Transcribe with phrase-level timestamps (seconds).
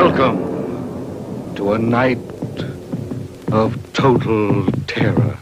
[0.00, 2.20] Welcome to a night
[3.50, 5.36] of total terror.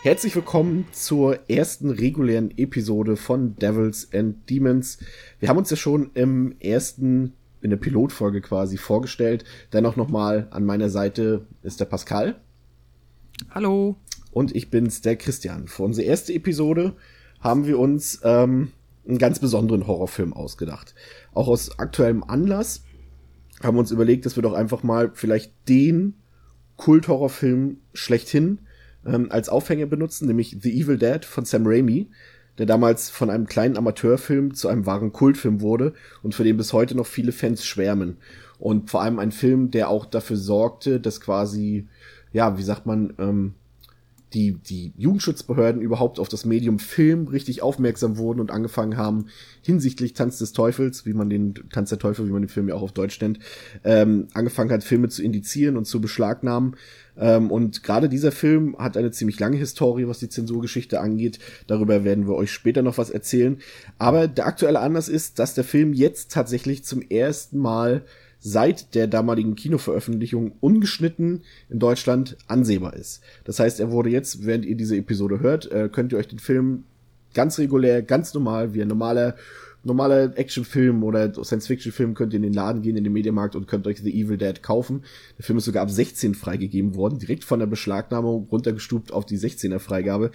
[0.00, 4.96] Herzlich willkommen zur ersten regulären Episode von Devils and Demons.
[5.40, 9.44] Wir haben uns ja schon im ersten, in der Pilotfolge quasi vorgestellt.
[9.74, 12.40] Dennoch nochmal an meiner Seite ist der Pascal.
[13.50, 13.96] Hallo.
[14.30, 15.68] Und ich bin's, der Christian.
[15.68, 16.96] Für unsere erste Episode
[17.40, 18.72] haben wir uns ähm,
[19.08, 20.94] einen ganz besonderen Horrorfilm ausgedacht.
[21.32, 22.82] Auch aus aktuellem Anlass
[23.62, 26.14] haben wir uns überlegt, dass wir doch einfach mal vielleicht den
[26.76, 28.60] Kult-Horrorfilm schlechthin
[29.06, 32.08] ähm, als Aufhänger benutzen, nämlich The Evil Dead von Sam Raimi,
[32.58, 36.72] der damals von einem kleinen Amateurfilm zu einem wahren Kultfilm wurde und für den bis
[36.72, 38.18] heute noch viele Fans schwärmen.
[38.58, 41.86] Und vor allem ein Film, der auch dafür sorgte, dass quasi,
[42.32, 43.54] ja, wie sagt man, ähm,
[44.34, 49.26] die, die Jugendschutzbehörden überhaupt auf das Medium Film richtig aufmerksam wurden und angefangen haben,
[49.62, 52.74] hinsichtlich Tanz des Teufels, wie man den Tanz der Teufel, wie man den Film ja
[52.74, 53.38] auch auf Deutsch nennt,
[53.84, 56.76] ähm, angefangen hat, Filme zu indizieren und zu beschlagnahmen.
[57.16, 61.38] Ähm, und gerade dieser Film hat eine ziemlich lange Historie, was die Zensurgeschichte angeht.
[61.68, 63.58] Darüber werden wir euch später noch was erzählen.
[63.98, 68.04] Aber der aktuelle Anlass ist, dass der Film jetzt tatsächlich zum ersten Mal
[68.38, 73.20] seit der damaligen Kinoveröffentlichung ungeschnitten in Deutschland ansehbar ist.
[73.44, 76.38] Das heißt, er wurde jetzt, während ihr diese Episode hört, äh, könnt ihr euch den
[76.38, 76.84] Film
[77.34, 79.36] ganz regulär, ganz normal, wie ein normaler
[79.86, 83.86] normaler Actionfilm oder Science-Fiction-Film könnt ihr in den Laden gehen, in den Mediamarkt und könnt
[83.86, 85.04] euch The Evil Dead kaufen.
[85.38, 89.38] Der Film ist sogar ab 16 freigegeben worden, direkt von der Beschlagnahmung runtergestuft auf die
[89.38, 90.32] 16er Freigabe.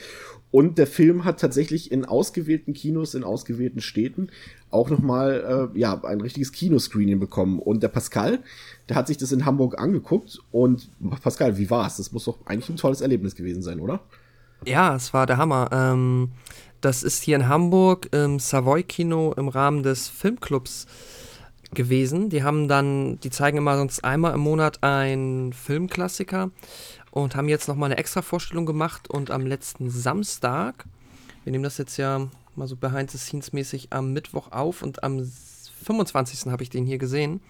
[0.49, 4.29] Und der Film hat tatsächlich in ausgewählten Kinos, in ausgewählten Städten
[4.69, 7.59] auch nochmal, äh, ja, ein richtiges Kinoscreening bekommen.
[7.59, 8.39] Und der Pascal,
[8.89, 10.39] der hat sich das in Hamburg angeguckt.
[10.51, 10.89] Und
[11.21, 11.97] Pascal, wie war's?
[11.97, 14.01] Das muss doch eigentlich ein tolles Erlebnis gewesen sein, oder?
[14.65, 15.69] Ja, es war der Hammer.
[15.71, 16.31] Ähm,
[16.81, 20.85] das ist hier in Hamburg im Savoy Kino im Rahmen des Filmclubs
[21.73, 22.29] gewesen.
[22.29, 26.51] Die haben dann, die zeigen immer sonst einmal im Monat einen Filmklassiker
[27.09, 30.85] und haben jetzt nochmal eine extra Vorstellung gemacht und am letzten Samstag,
[31.43, 35.03] wir nehmen das jetzt ja mal so behind the scenes mäßig am Mittwoch auf und
[35.03, 35.27] am
[35.85, 36.51] 25.
[36.51, 37.41] habe ich den hier gesehen.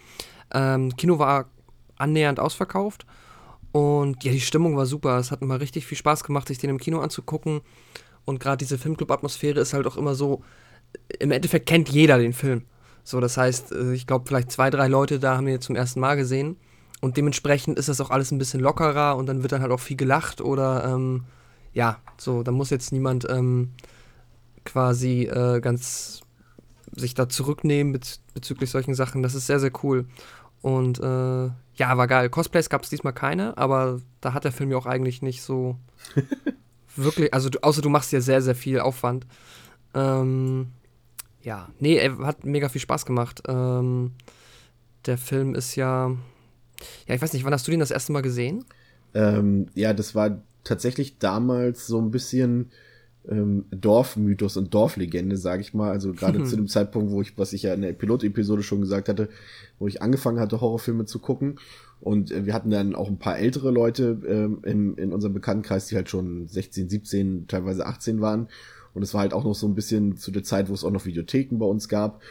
[0.54, 1.48] Ähm, Kino war
[1.98, 3.06] annähernd ausverkauft
[3.72, 5.18] und ja, die Stimmung war super.
[5.18, 7.62] Es hat immer richtig viel Spaß gemacht, sich den im Kino anzugucken.
[8.26, 10.44] Und gerade diese Filmclub-Atmosphäre ist halt auch immer so,
[11.20, 12.64] im Endeffekt kennt jeder den Film.
[13.04, 16.00] So, das heißt, äh, ich glaube, vielleicht zwei, drei Leute da haben wir zum ersten
[16.00, 16.58] Mal gesehen.
[17.00, 19.80] Und dementsprechend ist das auch alles ein bisschen lockerer und dann wird dann halt auch
[19.80, 21.24] viel gelacht oder ähm,
[21.74, 23.72] ja, so, da muss jetzt niemand ähm,
[24.66, 26.22] quasi äh, ganz
[26.96, 29.24] sich da zurücknehmen bez bezüglich solchen Sachen.
[29.24, 30.06] Das ist sehr, sehr cool.
[30.62, 32.30] Und äh, ja, war geil.
[32.30, 35.78] Cosplays gab es diesmal keine, aber da hat der Film ja auch eigentlich nicht so
[36.96, 39.26] wirklich, also du, außer du machst dir sehr, sehr viel Aufwand.
[39.94, 40.68] Ähm,
[41.42, 43.42] ja, nee, er hat mega viel Spaß gemacht.
[43.48, 44.12] Ähm,
[45.06, 46.10] der Film ist ja,
[47.08, 48.64] ja, ich weiß nicht, wann hast du den das erste Mal gesehen?
[49.14, 52.72] Ähm, ja, das war tatsächlich damals so ein bisschen
[53.30, 55.92] ähm, Dorfmythos und Dorflegende, sage ich mal.
[55.92, 59.10] Also gerade zu dem Zeitpunkt, wo ich, was ich ja in der Pilotepisode schon gesagt
[59.10, 59.30] hatte,
[59.80, 61.60] wo ich angefangen hatte, Horrorfilme zu gucken.
[62.00, 65.88] Und äh, wir hatten dann auch ein paar ältere Leute ähm, in, in unserem Bekanntenkreis,
[65.88, 68.48] die halt schon 16, 17, teilweise 18 waren.
[68.94, 70.92] Und es war halt auch noch so ein bisschen zu der Zeit, wo es auch
[70.92, 72.22] noch Videotheken bei uns gab.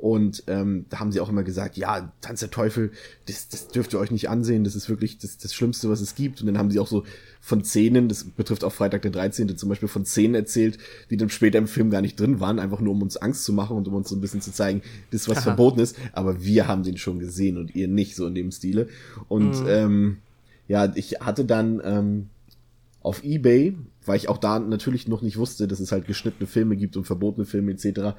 [0.00, 2.90] Und ähm, da haben sie auch immer gesagt, ja, Tanz der Teufel,
[3.26, 6.14] das, das dürft ihr euch nicht ansehen, das ist wirklich das, das Schlimmste, was es
[6.14, 6.40] gibt.
[6.40, 7.04] Und dann haben sie auch so
[7.42, 9.54] von Szenen, das betrifft auch Freitag der 13.
[9.58, 10.78] zum Beispiel, von Szenen erzählt,
[11.10, 13.52] die dann später im Film gar nicht drin waren, einfach nur um uns Angst zu
[13.52, 15.44] machen und um uns so ein bisschen zu zeigen, das was Aha.
[15.44, 15.96] verboten ist.
[16.12, 18.88] Aber wir haben den schon gesehen und ihr nicht, so in dem Stile.
[19.28, 19.68] Und mhm.
[19.68, 20.16] ähm,
[20.66, 22.30] ja, ich hatte dann ähm,
[23.02, 26.76] auf Ebay, weil ich auch da natürlich noch nicht wusste, dass es halt geschnittene Filme
[26.76, 28.16] gibt und verbotene Filme etc.,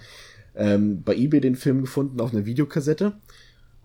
[0.55, 3.13] ähm, bei eBay den Film gefunden auf einer Videokassette.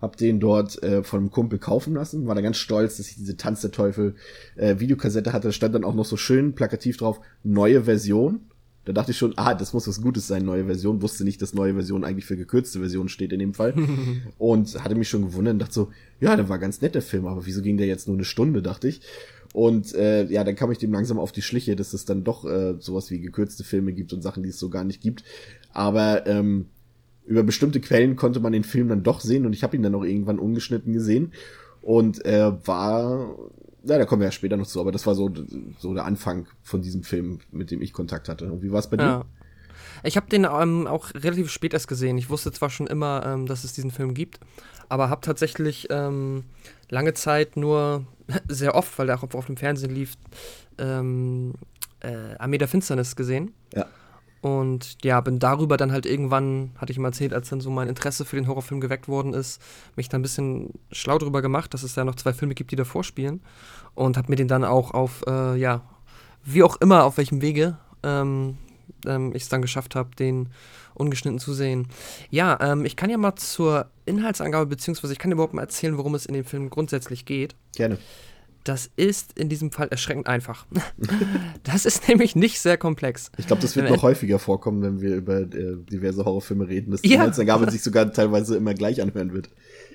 [0.01, 2.27] Hab den dort äh, von einem Kumpel kaufen lassen.
[2.27, 4.15] War da ganz stolz, dass ich diese Tanz der Teufel
[4.55, 5.47] äh, Videokassette hatte.
[5.47, 8.41] Da stand dann auch noch so schön plakativ drauf, neue Version.
[8.85, 11.01] Da dachte ich schon, ah, das muss was Gutes sein, neue Version.
[11.01, 13.73] Wusste nicht, dass neue Version eigentlich für gekürzte Version steht in dem Fall.
[14.37, 17.25] und hatte mich schon gewundert und dachte so, ja, der war ganz nett, der Film,
[17.25, 19.01] aber wieso ging der jetzt nur eine Stunde, dachte ich.
[19.53, 22.45] Und äh, ja, dann kam ich dem langsam auf die Schliche, dass es dann doch
[22.45, 25.23] äh, sowas wie gekürzte Filme gibt und Sachen, die es so gar nicht gibt.
[25.77, 26.65] Aber ähm,
[27.27, 29.93] über bestimmte Quellen konnte man den Film dann doch sehen und ich habe ihn dann
[29.93, 31.33] auch irgendwann ungeschnitten gesehen.
[31.83, 33.35] Und er war,
[33.83, 35.31] ja, da kommen wir ja später noch zu, aber das war so,
[35.77, 38.51] so der Anfang von diesem Film, mit dem ich Kontakt hatte.
[38.51, 39.19] Und wie war es bei ja.
[39.19, 39.25] dir?
[40.01, 42.17] Ich habe den ähm, auch relativ spät erst gesehen.
[42.17, 44.39] Ich wusste zwar schon immer, ähm, dass es diesen Film gibt,
[44.89, 46.45] aber habe tatsächlich ähm,
[46.89, 48.07] lange Zeit nur
[48.47, 50.15] sehr oft, weil der auch auf dem Fernsehen lief,
[50.79, 51.53] ähm,
[51.99, 53.53] äh, Armee der Finsternis gesehen.
[53.75, 53.85] Ja.
[54.41, 57.87] Und ja, bin darüber dann halt irgendwann, hatte ich mal erzählt, als dann so mein
[57.87, 59.61] Interesse für den Horrorfilm geweckt worden ist,
[59.95, 62.75] mich da ein bisschen schlau drüber gemacht, dass es ja noch zwei Filme gibt, die
[62.75, 63.41] davor spielen.
[63.95, 65.81] Und habe mir den dann auch auf, äh, ja,
[66.43, 68.57] wie auch immer, auf welchem Wege ähm,
[69.05, 70.49] ähm, ich es dann geschafft habe, den
[70.93, 71.87] ungeschnitten zu sehen.
[72.29, 75.97] Ja, ähm, ich kann ja mal zur Inhaltsangabe, beziehungsweise ich kann dir überhaupt mal erzählen,
[75.97, 77.55] worum es in dem Film grundsätzlich geht.
[77.75, 77.97] Gerne.
[78.67, 80.65] Das ist in diesem Fall erschreckend einfach.
[81.63, 83.31] das ist nämlich nicht sehr komplex.
[83.37, 87.01] Ich glaube, das wird noch häufiger vorkommen, wenn wir über äh, diverse Horrorfilme reden, dass
[87.01, 87.15] die ja.
[87.15, 89.49] Inhaltsangabe sich sogar teilweise immer gleich anhören wird.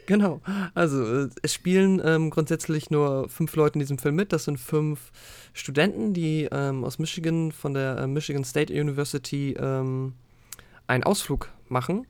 [0.07, 0.41] Genau.
[0.73, 4.33] Also, äh, es spielen ähm, grundsätzlich nur fünf Leute in diesem Film mit.
[4.33, 5.13] Das sind fünf
[5.53, 10.15] Studenten, die ähm, aus Michigan von der äh, Michigan State University ähm,
[10.87, 12.07] einen Ausflug machen.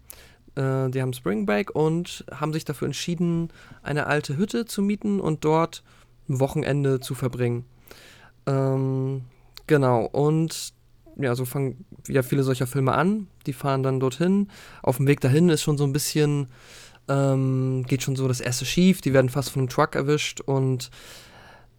[0.54, 3.48] Äh, die haben Spring Break und haben sich dafür entschieden,
[3.82, 5.82] eine alte Hütte zu mieten und dort
[6.28, 7.64] ein Wochenende zu verbringen.
[8.46, 9.22] Ähm,
[9.66, 10.72] genau, und
[11.16, 13.28] ja, so fangen wieder viele solcher Filme an.
[13.46, 14.48] Die fahren dann dorthin.
[14.82, 16.48] Auf dem Weg dahin ist schon so ein bisschen,
[17.08, 19.00] ähm, geht schon so das erste schief.
[19.00, 20.90] Die werden fast von einem Truck erwischt und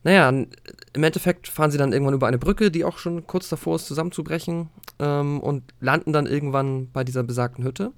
[0.05, 3.77] naja, im Endeffekt fahren sie dann irgendwann über eine Brücke, die auch schon kurz davor
[3.77, 4.69] ist, zusammenzubrechen
[4.99, 7.93] ähm, und landen dann irgendwann bei dieser besagten Hütte.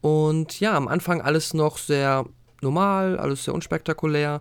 [0.00, 2.24] Und ja, am Anfang alles noch sehr
[2.62, 4.40] normal, alles sehr unspektakulär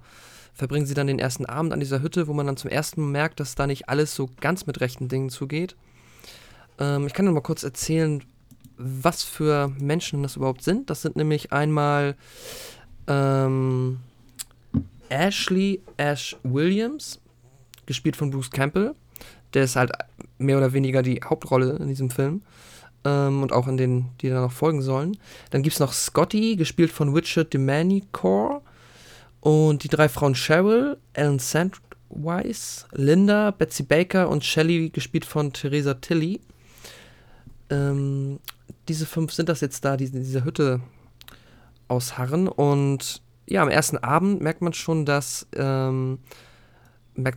[0.54, 3.12] verbringen sie dann den ersten Abend an dieser Hütte, wo man dann zum ersten Mal
[3.12, 5.76] merkt, dass da nicht alles so ganz mit rechten Dingen zugeht.
[6.80, 8.24] Ähm, ich kann nur mal kurz erzählen,
[8.78, 10.90] was für Menschen das überhaupt sind.
[10.90, 12.16] Das sind nämlich einmal
[13.08, 14.00] ähm,
[15.10, 17.20] Ashley Ash Williams,
[17.86, 18.96] gespielt von Bruce Campbell.
[19.54, 19.92] Der ist halt
[20.38, 22.42] mehr oder weniger die Hauptrolle in diesem Film.
[23.04, 25.18] Ähm, und auch in den, die da noch folgen sollen.
[25.50, 28.62] Dann gibt es noch Scotty, gespielt von Richard Demanicore.
[29.42, 35.96] Und die drei Frauen Cheryl, Ellen Sandweiss, Linda, Betsy Baker und Shelley, gespielt von Theresa
[35.96, 36.40] Tilly.
[37.70, 38.40] Ähm,
[38.88, 40.82] diese fünf sind das jetzt da, die in dieser Hütte
[41.88, 42.48] ausharren.
[42.48, 46.20] Und ja, am ersten Abend merkt man schon, dass ähm,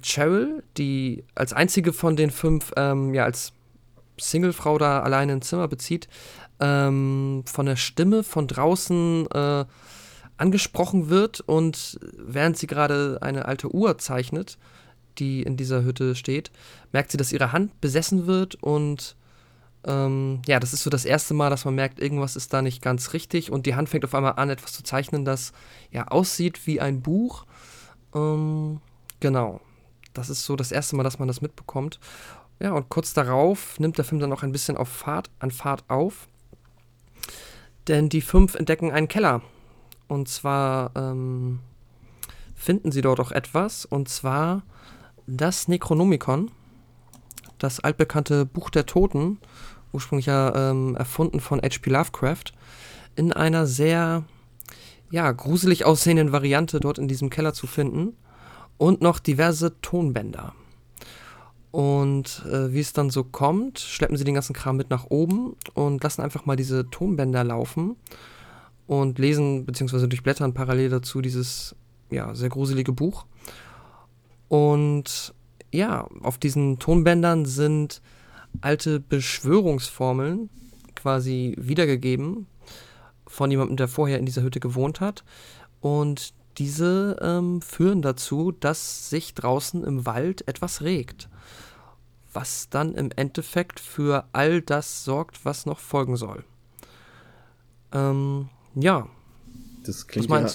[0.02, 3.52] Cheryl, die als einzige von den fünf, ähm, ja, als
[4.20, 6.08] Singlefrau da alleine ein Zimmer bezieht,
[6.60, 9.64] ähm, von der Stimme von draußen äh,
[10.36, 14.58] angesprochen wird und während sie gerade eine alte Uhr zeichnet,
[15.18, 16.50] die in dieser Hütte steht,
[16.92, 19.16] merkt sie, dass ihre Hand besessen wird und
[19.86, 22.82] ähm, ja, das ist so das erste Mal, dass man merkt, irgendwas ist da nicht
[22.82, 25.52] ganz richtig und die Hand fängt auf einmal an, etwas zu zeichnen, das
[25.90, 27.44] ja aussieht wie ein Buch.
[28.14, 28.80] Ähm,
[29.20, 29.60] genau,
[30.14, 32.00] das ist so das erste Mal, dass man das mitbekommt.
[32.60, 35.84] Ja, und kurz darauf nimmt der Film dann auch ein bisschen auf Fahrt, an Fahrt
[35.88, 36.28] auf.
[37.88, 39.42] Denn die fünf entdecken einen Keller
[40.08, 41.60] und zwar ähm,
[42.54, 44.62] finden sie dort auch etwas, und zwar
[45.26, 46.50] das Necronomicon,
[47.58, 49.38] das altbekannte Buch der Toten,
[49.92, 51.90] ursprünglich ja ähm, erfunden von H.P.
[51.90, 52.52] Lovecraft,
[53.16, 54.24] in einer sehr
[55.10, 58.16] ja, gruselig aussehenden Variante dort in diesem Keller zu finden
[58.76, 60.54] und noch diverse Tonbänder.
[61.70, 65.56] Und äh, wie es dann so kommt, schleppen sie den ganzen Kram mit nach oben
[65.74, 67.96] und lassen einfach mal diese Tonbänder laufen
[68.86, 70.06] und lesen bzw.
[70.06, 71.74] durchblättern parallel dazu dieses
[72.10, 73.26] ja, sehr gruselige Buch.
[74.48, 75.34] Und
[75.72, 78.02] ja, auf diesen Tonbändern sind
[78.60, 80.48] alte Beschwörungsformeln
[80.94, 82.46] quasi wiedergegeben
[83.26, 85.24] von jemandem, der vorher in dieser Hütte gewohnt hat.
[85.80, 91.28] Und diese ähm, führen dazu, dass sich draußen im Wald etwas regt.
[92.32, 96.44] Was dann im Endeffekt für all das sorgt, was noch folgen soll.
[97.92, 99.08] Ähm, ja.
[99.84, 100.48] Das klingt, ja,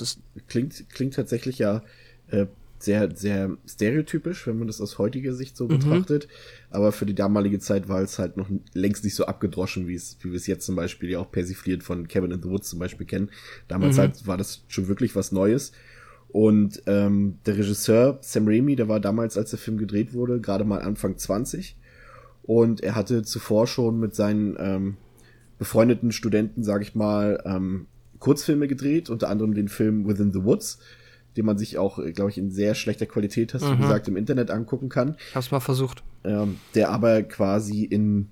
[0.48, 1.84] klingt, klingt tatsächlich ja
[2.30, 2.48] äh,
[2.80, 5.80] sehr, sehr stereotypisch, wenn man das aus heutiger Sicht so mhm.
[5.80, 6.28] betrachtet.
[6.70, 10.18] Aber für die damalige Zeit war es halt noch längst nicht so abgedroschen, wie es,
[10.22, 12.80] wie wir es jetzt zum Beispiel ja auch persifliert von Kevin in the Woods zum
[12.80, 13.30] Beispiel kennen.
[13.68, 14.02] Damals mhm.
[14.02, 15.74] halt war das schon wirklich was Neues.
[16.30, 20.64] Und ähm, der Regisseur Sam Raimi, der war damals, als der Film gedreht wurde, gerade
[20.64, 21.76] mal Anfang 20.
[22.44, 24.98] Und er hatte zuvor schon mit seinen ähm,
[25.58, 27.88] befreundeten Studenten, sag ich mal, ähm,
[28.20, 30.80] Kurzfilme gedreht, unter anderem den Film Within the Woods,
[31.38, 33.72] den man sich auch, äh, glaube ich, in sehr schlechter Qualität, hast mhm.
[33.72, 35.16] du gesagt, im Internet angucken kann.
[35.34, 36.04] Hab's mal versucht.
[36.24, 38.30] Ähm, der aber quasi in,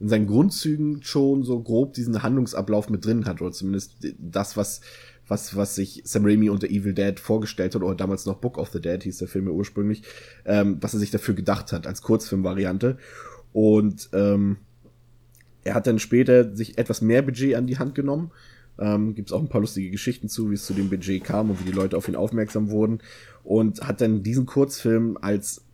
[0.00, 4.82] in seinen Grundzügen schon so grob diesen Handlungsablauf mit drin hat, oder zumindest das, was,
[5.26, 8.70] was, was sich Sam Raimi unter Evil Dead vorgestellt hat, oder damals noch Book of
[8.70, 10.02] the Dead hieß der Film ja ursprünglich,
[10.44, 12.98] ähm, was er sich dafür gedacht hat, als Kurzfilmvariante.
[13.54, 14.58] Und ähm,
[15.62, 18.32] er hat dann später sich etwas mehr Budget an die Hand genommen
[18.78, 21.50] ähm, Gibt es auch ein paar lustige Geschichten zu, wie es zu dem Budget kam
[21.50, 22.98] und wie die Leute auf ihn aufmerksam wurden.
[23.42, 25.64] Und hat dann diesen Kurzfilm als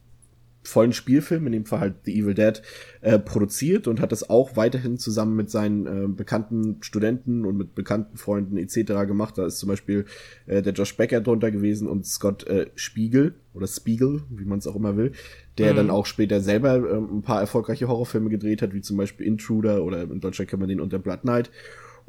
[0.63, 2.61] vollen Spielfilm, in dem Fall halt The Evil Dead,
[3.01, 7.75] äh, produziert und hat das auch weiterhin zusammen mit seinen äh, bekannten Studenten und mit
[7.75, 9.07] bekannten Freunden etc.
[9.07, 9.39] gemacht.
[9.39, 10.05] Da ist zum Beispiel
[10.47, 14.67] äh, der Josh Becker drunter gewesen und Scott äh, Spiegel oder Spiegel, wie man es
[14.67, 15.13] auch immer will,
[15.57, 15.77] der mhm.
[15.77, 19.83] dann auch später selber äh, ein paar erfolgreiche Horrorfilme gedreht hat, wie zum Beispiel Intruder
[19.83, 21.51] oder in Deutschland kann man den unter Blood Knight.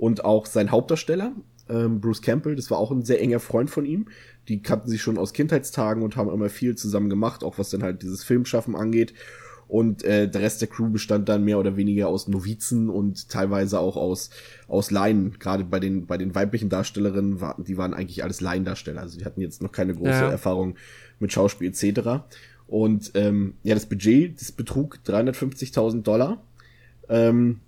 [0.01, 1.33] Und auch sein Hauptdarsteller,
[1.69, 4.07] ähm, Bruce Campbell, das war auch ein sehr enger Freund von ihm.
[4.47, 7.83] Die kannten sich schon aus Kindheitstagen und haben immer viel zusammen gemacht, auch was dann
[7.83, 9.13] halt dieses Filmschaffen angeht.
[9.67, 13.79] Und äh, der Rest der Crew bestand dann mehr oder weniger aus Novizen und teilweise
[13.79, 14.31] auch aus,
[14.67, 15.37] aus Laien.
[15.37, 19.01] Gerade bei den, bei den weiblichen Darstellerinnen, war, die waren eigentlich alles Laiendarsteller.
[19.01, 20.31] Also die hatten jetzt noch keine große ja.
[20.31, 20.77] Erfahrung
[21.19, 22.23] mit Schauspiel etc.
[22.65, 26.41] Und ähm, ja, das Budget, das betrug 350.000 Dollar.
[27.07, 27.59] Ähm,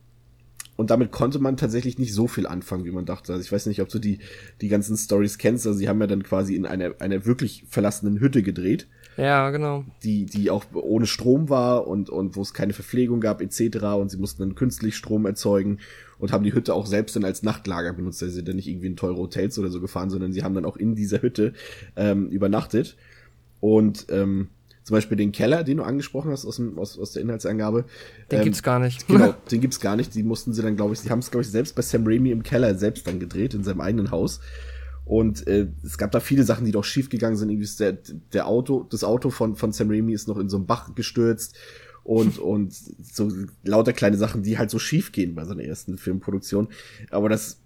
[0.76, 3.34] und damit konnte man tatsächlich nicht so viel anfangen, wie man dachte.
[3.34, 4.20] Also ich weiß nicht, ob du die,
[4.62, 5.68] die ganzen Stories kennst.
[5.68, 8.88] Also sie haben ja dann quasi in einer, einer wirklich verlassenen Hütte gedreht.
[9.16, 9.86] Ja, genau.
[10.04, 13.84] Die, die auch ohne Strom war und, und wo es keine Verpflegung gab, etc.
[14.00, 15.78] Und sie mussten dann künstlich Strom erzeugen
[16.18, 18.24] und haben die Hütte auch selbst dann als Nachtlager benutzt.
[18.24, 20.56] Also sie sind dann nicht irgendwie in teure Hotels oder so gefahren, sondern sie haben
[20.56, 21.54] dann auch in dieser Hütte
[21.96, 22.98] ähm, übernachtet.
[23.60, 24.50] Und ähm,
[24.84, 27.86] zum Beispiel den Keller, den du angesprochen hast aus, dem, aus, aus der Inhaltsangabe.
[28.32, 29.08] Den ähm, gibt's gar nicht.
[29.14, 30.14] Genau, den gibt's gar nicht.
[30.14, 32.32] Die mussten sie dann, glaube ich, die haben es, glaube ich, selbst bei Sam Raimi
[32.32, 34.42] im Keller selbst dann gedreht, in seinem eigenen Haus.
[35.06, 37.50] Und äh, es gab da viele Sachen, die doch schief gegangen sind.
[37.50, 37.98] Irgendwie ist der,
[38.34, 41.56] der Auto, das Auto von, von Sam Raimi ist noch in so einem Bach gestürzt
[42.04, 43.32] und, und so
[43.64, 46.70] lauter kleine Sachen, die halt so schief gehen bei seiner ersten Filmproduktion.
[47.10, 47.60] Aber das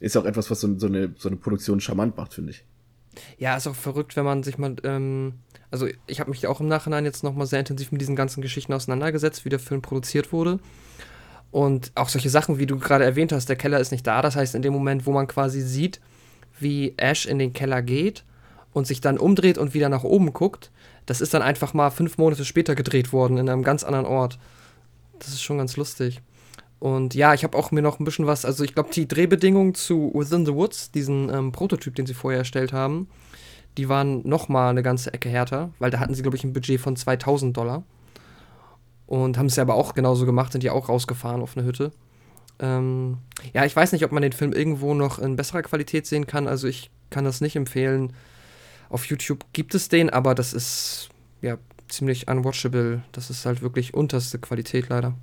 [0.00, 2.64] ist auch etwas, was so, so, eine, so eine Produktion charmant macht, finde ich.
[3.38, 5.34] Ja, ist auch verrückt, wenn man sich mal ähm,
[5.70, 8.72] also ich habe mich auch im Nachhinein jetzt nochmal sehr intensiv mit diesen ganzen Geschichten
[8.72, 10.60] auseinandergesetzt, wie der Film produziert wurde.
[11.50, 14.22] Und auch solche Sachen, wie du gerade erwähnt hast, der Keller ist nicht da.
[14.22, 16.00] Das heißt, in dem Moment, wo man quasi sieht,
[16.58, 18.24] wie Ash in den Keller geht
[18.72, 20.70] und sich dann umdreht und wieder nach oben guckt,
[21.06, 24.38] das ist dann einfach mal fünf Monate später gedreht worden in einem ganz anderen Ort.
[25.18, 26.20] Das ist schon ganz lustig.
[26.80, 29.74] Und ja, ich habe auch mir noch ein bisschen was, also ich glaube, die Drehbedingungen
[29.74, 33.08] zu Within the Woods, diesen ähm, Prototyp, den sie vorher erstellt haben,
[33.76, 36.52] die waren noch mal eine ganze Ecke härter, weil da hatten sie, glaube ich, ein
[36.52, 37.82] Budget von 2000 Dollar.
[39.06, 41.92] Und haben es ja aber auch genauso gemacht, sind ja auch rausgefahren auf eine Hütte.
[42.58, 43.18] Ähm,
[43.54, 46.46] ja, ich weiß nicht, ob man den Film irgendwo noch in besserer Qualität sehen kann.
[46.46, 48.12] Also ich kann das nicht empfehlen.
[48.90, 51.08] Auf YouTube gibt es den, aber das ist
[51.40, 51.56] ja
[51.88, 53.02] ziemlich unwatchable.
[53.12, 55.14] Das ist halt wirklich unterste Qualität leider.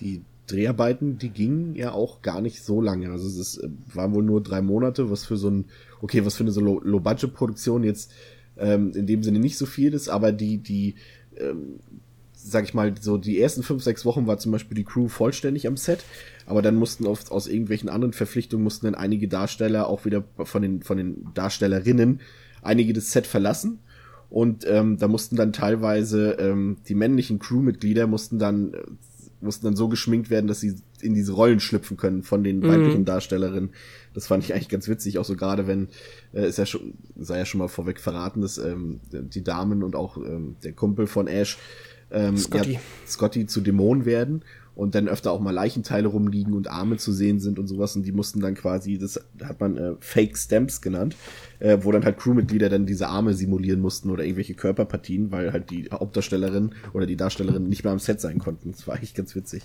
[0.00, 3.10] Die Dreharbeiten, die gingen ja auch gar nicht so lange.
[3.10, 5.66] Also es ist, äh, waren wohl nur drei Monate, was für so ein,
[6.00, 8.12] okay, was für eine so Low-Budget-Produktion jetzt
[8.56, 10.94] ähm, in dem Sinne nicht so viel ist, aber die, die,
[11.36, 11.80] ähm,
[12.32, 15.66] sag ich mal, so die ersten fünf, sechs Wochen war zum Beispiel die Crew vollständig
[15.66, 16.04] am Set,
[16.46, 20.62] aber dann mussten oft aus irgendwelchen anderen Verpflichtungen mussten dann einige Darsteller auch wieder von
[20.62, 22.20] den, von den Darstellerinnen
[22.62, 23.80] einige das Set verlassen.
[24.28, 28.78] Und ähm, da mussten dann teilweise ähm, die männlichen Crewmitglieder mussten dann äh,
[29.40, 32.68] mussten dann so geschminkt werden, dass sie in diese Rollen schlüpfen können von den mhm.
[32.68, 33.70] weiblichen Darstellerinnen.
[34.14, 35.88] Das fand ich eigentlich ganz witzig, auch so gerade wenn,
[36.32, 39.94] äh, ist ja schon, sei ja schon mal vorweg verraten, dass ähm, die Damen und
[39.94, 41.58] auch ähm, der Kumpel von Ash
[42.10, 42.72] ähm, Scotty.
[42.72, 44.42] Ja, Scotty zu Dämonen werden
[44.76, 48.04] und dann öfter auch mal Leichenteile rumliegen und Arme zu sehen sind und sowas und
[48.04, 51.16] die mussten dann quasi, das hat man äh, Fake Stamps genannt,
[51.58, 55.70] äh, wo dann halt Crewmitglieder dann diese Arme simulieren mussten oder irgendwelche Körperpartien, weil halt
[55.70, 58.70] die Hauptdarstellerin oder die Darstellerin nicht mehr am Set sein konnten.
[58.72, 59.64] Das war eigentlich ganz witzig.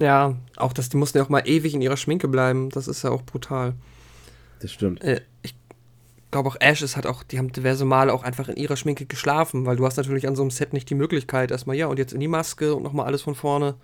[0.00, 2.70] Ja, auch das, die mussten ja auch mal ewig in ihrer Schminke bleiben.
[2.70, 3.74] Das ist ja auch brutal.
[4.60, 5.02] Das stimmt.
[5.04, 5.20] Äh,
[6.30, 9.06] glaube auch Ash ist hat auch, die haben diverse Male auch einfach in ihrer Schminke
[9.06, 11.98] geschlafen, weil du hast natürlich an so einem Set nicht die Möglichkeit, erstmal ja und
[11.98, 13.74] jetzt in die Maske und nochmal alles von vorne.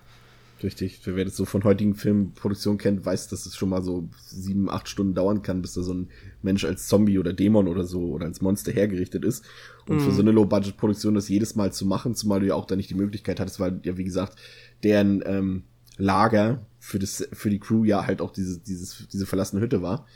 [0.63, 4.71] Richtig, wer das so von heutigen Filmproduktionen kennt, weiß, dass es schon mal so sieben,
[4.71, 6.09] acht Stunden dauern kann, bis da so ein
[6.41, 9.45] Mensch als Zombie oder Dämon oder so oder als Monster hergerichtet ist.
[9.87, 10.01] Und mm.
[10.01, 10.15] für mhm.
[10.15, 12.95] so eine Low-Budget-Produktion das jedes Mal zu machen, zumal du ja auch da nicht die
[12.95, 14.39] Möglichkeit hattest, weil ja, wie gesagt,
[14.83, 15.65] deren ähm,
[15.99, 20.07] Lager für, das, für die Crew ja halt auch diese, dieses, diese verlassene Hütte war.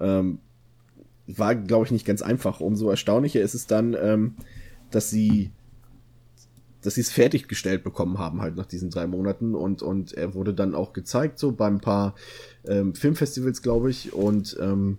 [0.00, 0.40] Ähm,
[1.28, 2.60] war, glaube ich, nicht ganz einfach.
[2.60, 4.34] Umso erstaunlicher ist es dann, ähm,
[4.90, 5.52] dass sie
[6.80, 10.54] dass sie es fertiggestellt bekommen haben halt nach diesen drei Monaten und und er wurde
[10.54, 12.14] dann auch gezeigt so beim paar
[12.66, 14.98] ähm, Filmfestivals glaube ich und ähm,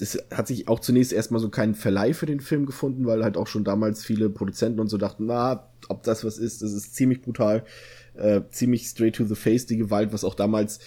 [0.00, 3.36] es hat sich auch zunächst erstmal so keinen Verleih für den Film gefunden, weil halt
[3.36, 6.94] auch schon damals viele Produzenten und so dachten, na, ob das was ist, das ist
[6.94, 7.64] ziemlich brutal,
[8.14, 10.78] äh, ziemlich straight to the face die Gewalt, was auch damals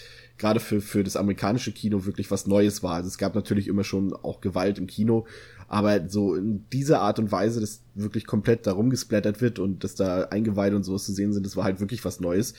[0.41, 2.95] gerade für, für das amerikanische Kino wirklich was Neues war.
[2.95, 5.25] Also es gab natürlich immer schon auch Gewalt im Kino,
[5.67, 9.95] aber so in dieser Art und Weise, dass wirklich komplett da rumgesplattert wird und dass
[9.95, 12.55] da Eingeweide und sowas zu sehen sind, das war halt wirklich was Neues.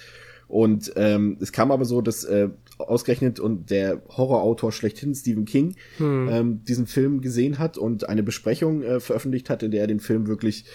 [0.53, 5.77] Und ähm, es kam aber so, dass äh, ausgerechnet und der Horrorautor schlechthin Stephen King
[5.97, 6.29] hm.
[6.31, 9.99] ähm, diesen Film gesehen hat und eine Besprechung äh, veröffentlicht hat, in der er den
[9.99, 10.67] Film wirklich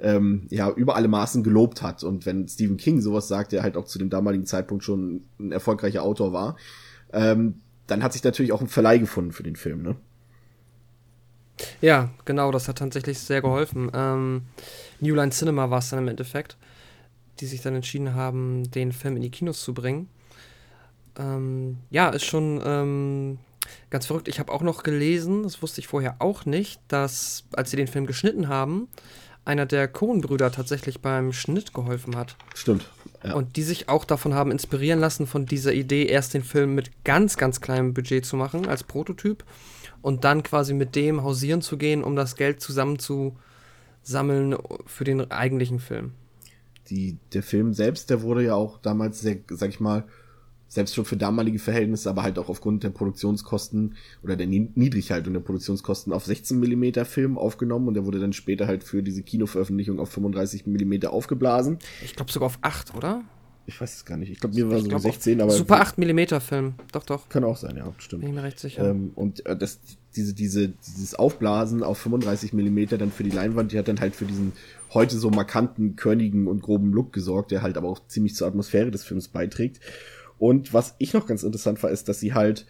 [0.00, 2.02] ähm, ja über alle Maßen gelobt hat.
[2.02, 5.52] Und wenn Stephen King sowas sagt, der halt auch zu dem damaligen Zeitpunkt schon ein
[5.52, 6.56] erfolgreicher Autor war,
[7.12, 7.56] ähm,
[7.88, 9.96] dann hat sich natürlich auch ein Verleih gefunden für den Film, ne?
[11.82, 13.90] Ja, genau, das hat tatsächlich sehr geholfen.
[13.92, 14.44] Ähm,
[15.00, 16.56] New Line Cinema war es dann im Endeffekt
[17.40, 20.08] die sich dann entschieden haben, den Film in die Kinos zu bringen.
[21.18, 23.38] Ähm, ja, ist schon ähm,
[23.90, 24.28] ganz verrückt.
[24.28, 27.88] Ich habe auch noch gelesen, das wusste ich vorher auch nicht, dass, als sie den
[27.88, 28.88] Film geschnitten haben,
[29.44, 32.36] einer der Coen-Brüder tatsächlich beim Schnitt geholfen hat.
[32.54, 32.90] Stimmt.
[33.22, 33.34] Ja.
[33.34, 36.90] Und die sich auch davon haben inspirieren lassen, von dieser Idee, erst den Film mit
[37.04, 39.44] ganz, ganz kleinem Budget zu machen, als Prototyp,
[40.02, 45.80] und dann quasi mit dem hausieren zu gehen, um das Geld zusammenzusammeln für den eigentlichen
[45.80, 46.12] Film
[46.90, 50.04] die, der Film selbst, der wurde ja auch damals sehr, sag ich mal,
[50.68, 55.40] selbst schon für damalige Verhältnisse, aber halt auch aufgrund der Produktionskosten oder der Niedrighaltung der
[55.40, 60.00] Produktionskosten auf 16 Millimeter Film aufgenommen und der wurde dann später halt für diese Kinoveröffentlichung
[60.00, 61.78] auf 35 Millimeter aufgeblasen.
[62.04, 63.24] Ich glaube sogar auf 8, oder?
[63.66, 64.30] Ich weiß es gar nicht.
[64.30, 65.50] Ich glaube, mir war so 16, aber.
[65.50, 66.74] Super 8 mm Film.
[66.92, 67.28] Doch, doch.
[67.28, 68.22] Kann auch sein, ja, stimmt.
[68.22, 68.90] Bin ich mir recht sicher.
[68.90, 69.80] Ähm, und äh, das,
[70.14, 74.14] diese, diese, dieses Aufblasen auf 35 mm dann für die Leinwand, die hat dann halt
[74.14, 74.52] für diesen
[74.94, 78.90] heute so markanten, körnigen und groben Look gesorgt, der halt aber auch ziemlich zur Atmosphäre
[78.90, 79.80] des Films beiträgt.
[80.38, 82.66] Und was ich noch ganz interessant war, ist, dass sie halt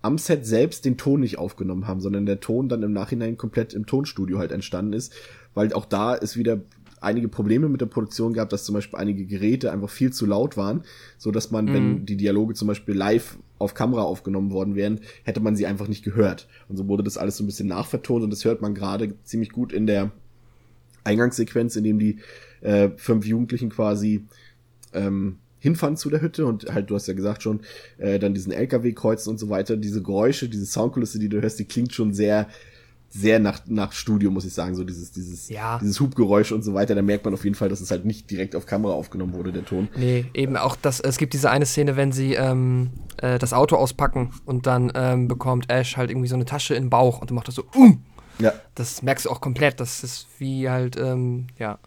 [0.00, 3.74] am Set selbst den Ton nicht aufgenommen haben, sondern der Ton dann im Nachhinein komplett
[3.74, 5.12] im Tonstudio halt entstanden ist,
[5.54, 6.60] weil auch da ist wieder
[7.02, 10.56] einige Probleme mit der Produktion gab, dass zum Beispiel einige Geräte einfach viel zu laut
[10.56, 10.82] waren,
[11.18, 11.74] so dass man, mhm.
[11.74, 15.88] wenn die Dialoge zum Beispiel live auf Kamera aufgenommen worden wären, hätte man sie einfach
[15.88, 16.48] nicht gehört.
[16.68, 19.50] Und so wurde das alles so ein bisschen nachvertont und das hört man gerade ziemlich
[19.50, 20.10] gut in der
[21.04, 22.18] Eingangssequenz, in dem die
[22.60, 24.24] äh, fünf Jugendlichen quasi
[24.92, 27.60] ähm, hinfahren zu der Hütte und halt, du hast ja gesagt schon,
[27.98, 29.76] äh, dann diesen LKW kreuzen und so weiter.
[29.76, 32.48] Diese Geräusche, diese Soundkulisse, die du hörst, die klingt schon sehr
[33.14, 35.78] sehr nach, nach Studio, muss ich sagen, so dieses, dieses, ja.
[35.78, 38.30] dieses Hubgeräusch und so weiter, da merkt man auf jeden Fall, dass es halt nicht
[38.30, 39.88] direkt auf Kamera aufgenommen wurde, der Ton.
[39.96, 43.76] Nee, eben auch das, es gibt diese eine Szene, wenn sie ähm, äh, das Auto
[43.76, 47.30] auspacken und dann ähm, bekommt Ash halt irgendwie so eine Tasche in den Bauch und
[47.30, 48.02] dann macht das so, um!
[48.38, 48.54] Ja.
[48.74, 51.78] Das merkst du auch komplett, das ist wie halt, ähm, ja,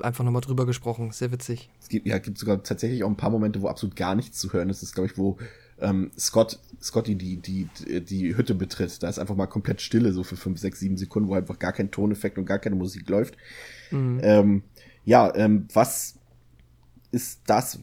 [0.00, 1.70] einfach nochmal drüber gesprochen, sehr witzig.
[1.80, 4.52] Es gibt, ja, gibt sogar tatsächlich auch ein paar Momente, wo absolut gar nichts zu
[4.52, 4.82] hören ist.
[4.82, 5.38] Das ist, glaube ich, wo
[5.80, 7.68] ähm, Scott, Scotty die, die,
[8.02, 9.02] die Hütte betritt.
[9.02, 11.72] Da ist einfach mal komplett Stille, so für fünf, sechs, sieben Sekunden, wo einfach gar
[11.72, 13.36] kein Toneffekt und gar keine Musik läuft.
[13.90, 14.20] Mhm.
[14.22, 14.62] Ähm,
[15.04, 16.18] ja, ähm, was
[17.12, 17.78] ist das?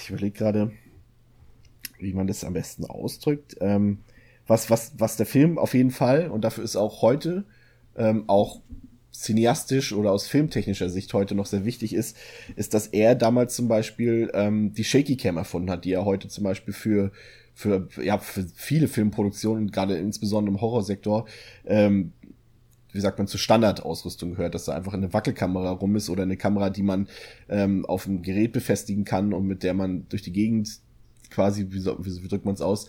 [0.00, 0.72] Ich überlege gerade,
[1.98, 3.56] wie man das am besten ausdrückt.
[3.60, 3.98] Ähm,
[4.46, 7.44] was, was, was der Film auf jeden Fall, und dafür ist auch heute
[7.96, 8.60] ähm, auch
[9.14, 12.16] cineastisch oder aus filmtechnischer Sicht heute noch sehr wichtig ist,
[12.56, 16.28] ist, dass er damals zum Beispiel ähm, die Shaky Cam erfunden hat, die er heute
[16.28, 17.12] zum Beispiel für
[17.54, 21.26] für ja für viele Filmproduktionen gerade insbesondere im Horrorsektor
[21.64, 22.12] ähm,
[22.94, 26.36] wie sagt man, zur Standardausrüstung gehört, dass da einfach eine Wackelkamera rum ist oder eine
[26.36, 27.08] Kamera, die man
[27.48, 30.78] ähm, auf dem Gerät befestigen kann und mit der man durch die Gegend
[31.28, 32.86] quasi, wie, so, wie, wie drückt man es aus,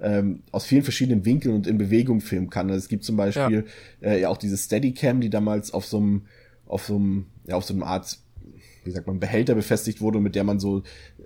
[0.00, 2.68] ähm, aus vielen verschiedenen Winkeln und in Bewegung filmen kann.
[2.68, 3.64] Also es gibt zum Beispiel
[4.00, 4.08] ja.
[4.08, 6.22] Äh, ja auch diese Steadicam, die damals auf so einem,
[6.66, 8.18] auf so einem, ja, auf so einem Art,
[8.84, 10.82] wie sagt man, Behälter befestigt wurde, mit der man so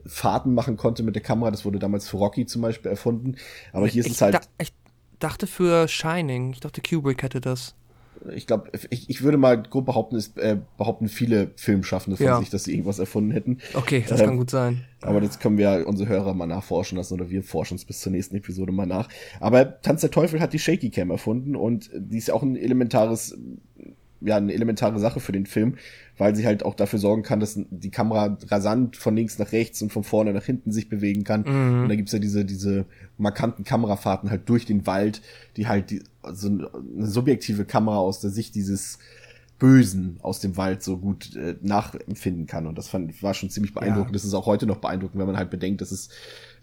[0.06, 1.50] Fahrten machen konnte mit der Kamera.
[1.50, 3.36] Das wurde damals für Rocky zum Beispiel erfunden.
[3.72, 4.34] Aber hier ist ich es halt.
[4.34, 4.72] Da, ich
[5.18, 6.52] dachte für Shining.
[6.52, 7.74] Ich dachte Kubrick hätte das
[8.34, 12.38] ich glaube, ich, ich würde mal grob behaupten, ist, äh, behaupten viele Filmschaffende von ja.
[12.38, 13.58] sich, dass sie irgendwas erfunden hätten.
[13.74, 14.84] Okay, das ähm, kann gut sein.
[15.02, 18.12] Aber das können wir unsere Hörer mal nachforschen lassen oder wir forschen es bis zur
[18.12, 19.08] nächsten Episode mal nach.
[19.40, 22.56] Aber Tanz der Teufel hat die Shaky Cam erfunden und die ist ja auch ein
[22.56, 23.36] elementares
[24.20, 25.76] ja eine elementare Sache für den Film,
[26.18, 29.80] weil sie halt auch dafür sorgen kann, dass die Kamera rasant von links nach rechts
[29.82, 31.42] und von vorne nach hinten sich bewegen kann.
[31.42, 31.82] Mhm.
[31.82, 32.86] Und da gibt's ja diese, diese
[33.18, 35.22] markanten Kamerafahrten halt durch den Wald,
[35.56, 36.02] die halt die,
[36.32, 38.98] so eine subjektive Kamera aus der Sicht dieses
[39.58, 42.66] Bösen aus dem Wald so gut äh, nachempfinden kann.
[42.66, 44.10] Und das fand, war schon ziemlich beeindruckend.
[44.10, 44.14] Ja.
[44.14, 46.08] Das ist auch heute noch beeindruckend, wenn man halt bedenkt, dass es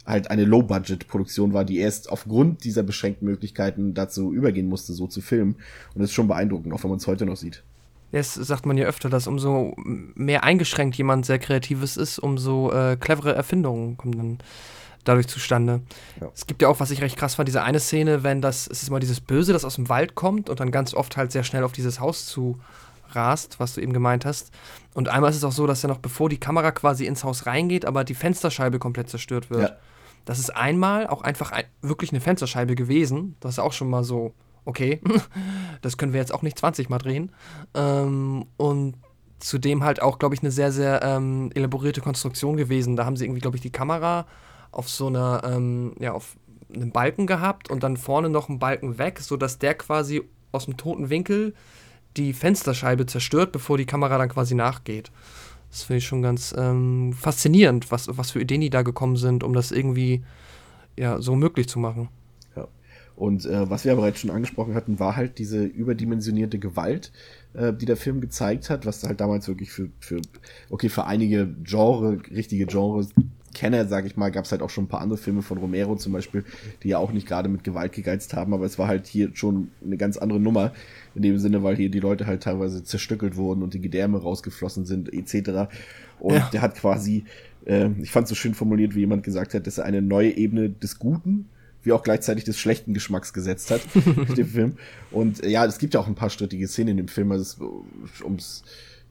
[0.08, 5.22] halt eine Low-Budget-Produktion war, die erst aufgrund dieser beschränkten Möglichkeiten dazu übergehen musste, so zu
[5.22, 5.56] filmen.
[5.94, 7.64] Und das ist schon beeindruckend, auch wenn man es heute noch sieht.
[8.12, 12.96] Das sagt man ja öfter, dass umso mehr eingeschränkt jemand sehr kreatives ist, umso äh,
[12.98, 14.38] clevere Erfindungen kommen dann
[15.04, 15.82] dadurch zustande.
[16.22, 16.30] Ja.
[16.34, 18.84] Es gibt ja auch, was ich recht krass fand, diese eine Szene, wenn das, es
[18.84, 21.44] ist immer dieses Böse, das aus dem Wald kommt und dann ganz oft halt sehr
[21.44, 22.60] schnell auf dieses Haus zu
[23.12, 24.52] rast, was du eben gemeint hast.
[24.94, 27.46] Und einmal ist es auch so, dass er noch bevor die Kamera quasi ins Haus
[27.46, 29.70] reingeht, aber die Fensterscheibe komplett zerstört wird.
[29.70, 29.76] Ja.
[30.28, 33.38] Das ist einmal auch einfach ein, wirklich eine Fensterscheibe gewesen.
[33.40, 34.34] Das ist auch schon mal so,
[34.66, 35.00] okay,
[35.82, 37.32] das können wir jetzt auch nicht 20 Mal drehen.
[37.74, 38.96] Ähm, und
[39.40, 42.98] zudem halt auch, glaube ich, eine sehr, sehr ähm, elaborierte Konstruktion gewesen.
[42.98, 44.28] Da haben sie irgendwie, glaube ich, die Kamera
[44.72, 46.36] auf so einer, ähm, ja, auf
[46.76, 50.76] einem Balken gehabt und dann vorne noch einen Balken weg, sodass der quasi aus dem
[50.76, 51.54] toten Winkel
[52.18, 55.10] die Fensterscheibe zerstört, bevor die Kamera dann quasi nachgeht.
[55.70, 59.44] Das finde ich schon ganz ähm, faszinierend, was, was für Ideen die da gekommen sind,
[59.44, 60.24] um das irgendwie
[60.98, 62.10] ja, so möglich zu machen.
[62.56, 62.68] Ja.
[63.16, 67.12] Und äh, was wir bereits schon angesprochen hatten, war halt diese überdimensionierte Gewalt,
[67.54, 70.22] äh, die der Film gezeigt hat, was halt damals wirklich für, für
[70.70, 73.10] okay, für einige Genre, richtige Genres
[73.54, 75.96] Kenner, sage ich mal, gab es halt auch schon ein paar andere Filme von Romero
[75.96, 76.44] zum Beispiel,
[76.84, 79.70] die ja auch nicht gerade mit Gewalt gegeizt haben, aber es war halt hier schon
[79.84, 80.74] eine ganz andere Nummer,
[81.16, 84.86] in dem Sinne, weil hier die Leute halt teilweise zerstückelt wurden und die Gedärme rausgeflossen
[84.86, 85.70] sind, etc.
[86.20, 86.50] Und ja.
[86.52, 87.26] der hat quasi,
[87.66, 90.36] äh, ich fand es so schön formuliert, wie jemand gesagt hat, dass er eine neue
[90.38, 91.50] Ebene des Guten
[91.84, 94.74] wie auch gleichzeitig des schlechten Geschmacks gesetzt hat in dem Film.
[95.10, 97.86] Und äh, ja, es gibt ja auch ein paar strittige Szenen in dem Film, also
[98.24, 98.38] um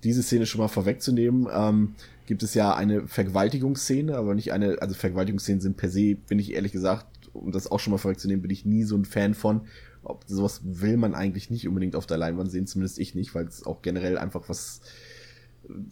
[0.04, 1.48] diese Szene schon mal vorwegzunehmen.
[1.50, 1.94] Ähm,
[2.26, 6.52] gibt es ja eine Vergewaltigungsszene, aber nicht eine, also Vergewaltigungsszenen sind per se, bin ich
[6.52, 9.62] ehrlich gesagt, um das auch schon mal vorwegzunehmen, bin ich nie so ein Fan von.
[10.02, 13.46] Ob, sowas will man eigentlich nicht unbedingt auf der Leinwand sehen, zumindest ich nicht, weil
[13.46, 14.80] es auch generell einfach was,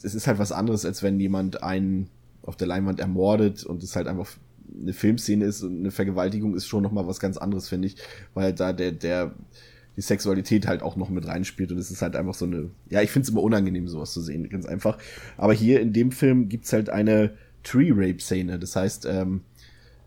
[0.03, 2.11] es ist halt was anderes, als wenn jemand einen
[2.43, 4.29] auf der Leinwand ermordet und es halt einfach
[4.81, 7.97] eine Filmszene ist und eine Vergewaltigung ist schon nochmal was ganz anderes, finde ich,
[8.35, 9.35] weil da der, der,
[9.97, 13.01] die Sexualität halt auch noch mit reinspielt und es ist halt einfach so eine, ja,
[13.03, 14.99] ich finde es immer unangenehm, sowas zu sehen, ganz einfach.
[15.37, 19.43] Aber hier in dem Film gibt's halt eine Tree-Rape-Szene, das heißt, ähm,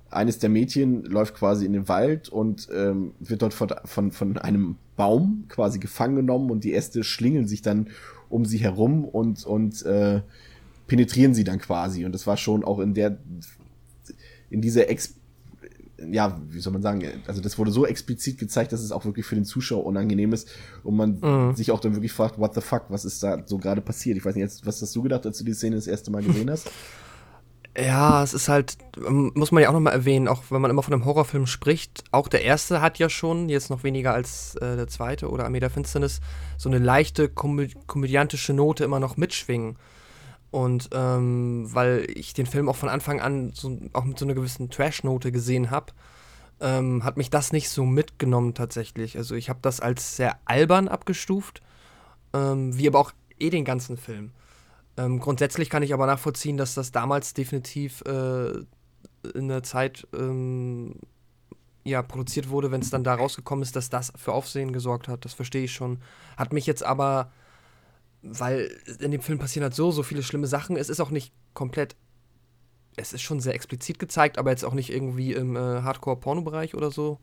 [0.09, 4.37] eines der Mädchen läuft quasi in den Wald und ähm, wird dort von, von, von
[4.37, 7.89] einem Baum quasi gefangen genommen und die Äste schlingeln sich dann
[8.29, 10.21] um sie herum und, und äh,
[10.87, 12.05] penetrieren sie dann quasi.
[12.05, 13.17] Und das war schon auch in der,
[14.49, 15.15] in dieser Ex
[16.11, 19.25] ja, wie soll man sagen, also das wurde so explizit gezeigt, dass es auch wirklich
[19.25, 20.49] für den Zuschauer unangenehm ist
[20.83, 21.55] und man mhm.
[21.55, 24.17] sich auch dann wirklich fragt, what the fuck, was ist da so gerade passiert?
[24.17, 26.49] Ich weiß nicht, was hast du gedacht, als du die Szene das erste Mal gesehen
[26.51, 26.69] hast?
[27.77, 30.81] Ja, es ist halt, ähm, muss man ja auch nochmal erwähnen, auch wenn man immer
[30.81, 34.75] von einem Horrorfilm spricht, auch der erste hat ja schon, jetzt noch weniger als äh,
[34.75, 36.19] der zweite oder Armee der Finsternis,
[36.57, 39.77] so eine leichte komö komödiantische Note immer noch mitschwingen.
[40.57, 44.33] Und ähm, weil ich den Film auch von Anfang an so, auch mit so einer
[44.33, 45.93] gewissen Trash-Note gesehen habe,
[46.59, 49.17] ähm, hat mich das nicht so mitgenommen tatsächlich.
[49.17, 51.61] Also ich habe das als sehr albern abgestuft,
[52.33, 54.31] ähm, wie aber auch eh den ganzen Film.
[54.97, 58.53] Ähm, grundsätzlich kann ich aber nachvollziehen, dass das damals definitiv äh,
[59.35, 60.95] in der Zeit ähm,
[61.83, 65.23] ja, produziert wurde, wenn es dann da rausgekommen ist, dass das für Aufsehen gesorgt hat.
[65.23, 65.99] Das verstehe ich schon.
[66.35, 67.31] Hat mich jetzt aber
[68.29, 70.77] weil in dem Film passieren halt so, so viele schlimme Sachen.
[70.77, 71.95] Es ist auch nicht komplett,
[72.95, 76.91] es ist schon sehr explizit gezeigt, aber jetzt auch nicht irgendwie im äh, Hardcore-Porno-Bereich oder
[76.91, 77.19] so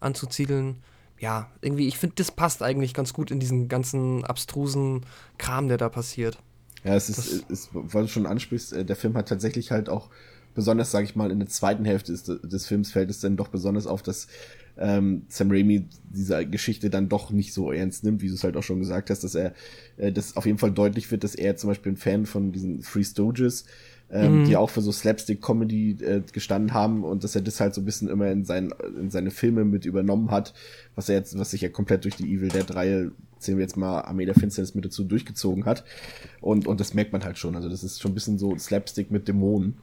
[0.00, 0.82] anzusiedeln.
[1.18, 5.04] Ja, irgendwie, ich finde, das passt eigentlich ganz gut in diesen ganzen abstrusen
[5.36, 6.38] Kram, der da passiert.
[6.84, 10.10] Ja, es ist, ist weil du schon ansprichst, äh, der Film hat tatsächlich halt auch
[10.54, 13.48] besonders, sage ich mal, in der zweiten Hälfte des, des Films fällt es dann doch
[13.48, 14.28] besonders auf, dass
[14.78, 18.56] ähm, Sam Raimi diese Geschichte dann doch nicht so ernst nimmt, wie du es halt
[18.56, 19.52] auch schon gesagt hast, dass er
[19.96, 22.82] äh, das auf jeden Fall deutlich wird, dass er zum Beispiel ein Fan von diesen
[22.82, 23.64] Free Stooges,
[24.10, 24.44] ähm, mhm.
[24.46, 27.84] die auch für so Slapstick-Comedy äh, gestanden haben und dass er das halt so ein
[27.84, 30.54] bisschen immer in, sein, in seine Filme mit übernommen hat,
[30.94, 34.00] was er jetzt, was sich ja komplett durch die Evil Dead-Reihe, zählen wir jetzt mal
[34.00, 35.84] Armee der Finsternis mit dazu, durchgezogen hat.
[36.40, 37.54] Und, und das merkt man halt schon.
[37.54, 39.76] Also das ist schon ein bisschen so Slapstick mit Dämonen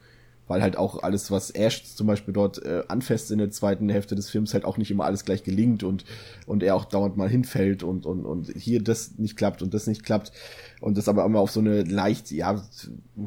[0.48, 4.14] weil halt auch alles, was Ash zum Beispiel dort äh, anfasst in der zweiten Hälfte
[4.14, 6.04] des Films, halt auch nicht immer alles gleich gelingt und,
[6.46, 9.86] und er auch dauernd mal hinfällt und, und, und hier das nicht klappt und das
[9.86, 10.32] nicht klappt
[10.80, 12.62] und das aber immer auf so eine leicht, ja,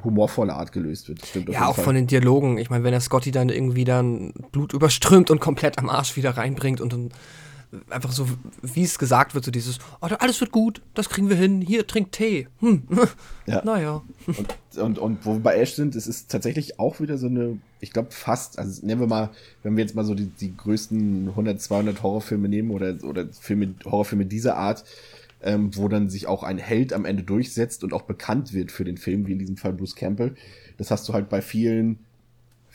[0.04, 1.26] humorvolle Art gelöst wird.
[1.26, 1.86] Stimmt ja, auch Fall.
[1.86, 2.58] von den Dialogen.
[2.58, 6.32] Ich meine, wenn der Scotty dann irgendwie dann Blut überströmt und komplett am Arsch wieder
[6.32, 7.10] reinbringt und dann
[7.90, 8.28] einfach so,
[8.62, 11.86] wie es gesagt wird, so dieses, oh, alles wird gut, das kriegen wir hin, hier,
[11.86, 12.48] trink Tee.
[12.60, 12.84] Hm.
[13.46, 13.62] Ja.
[13.70, 14.04] Naja.
[14.26, 17.60] Und, und, und wo wir bei Ash sind, es ist tatsächlich auch wieder so eine,
[17.80, 19.30] ich glaube fast, also nehmen wir mal,
[19.64, 23.76] wenn wir jetzt mal so die, die größten 100, 200 Horrorfilme nehmen oder, oder Filme,
[23.86, 24.84] Horrorfilme dieser Art,
[25.42, 28.84] ähm, wo dann sich auch ein Held am Ende durchsetzt und auch bekannt wird für
[28.84, 30.36] den Film, wie in diesem Fall Bruce Campbell.
[30.78, 32.00] Das hast du halt bei vielen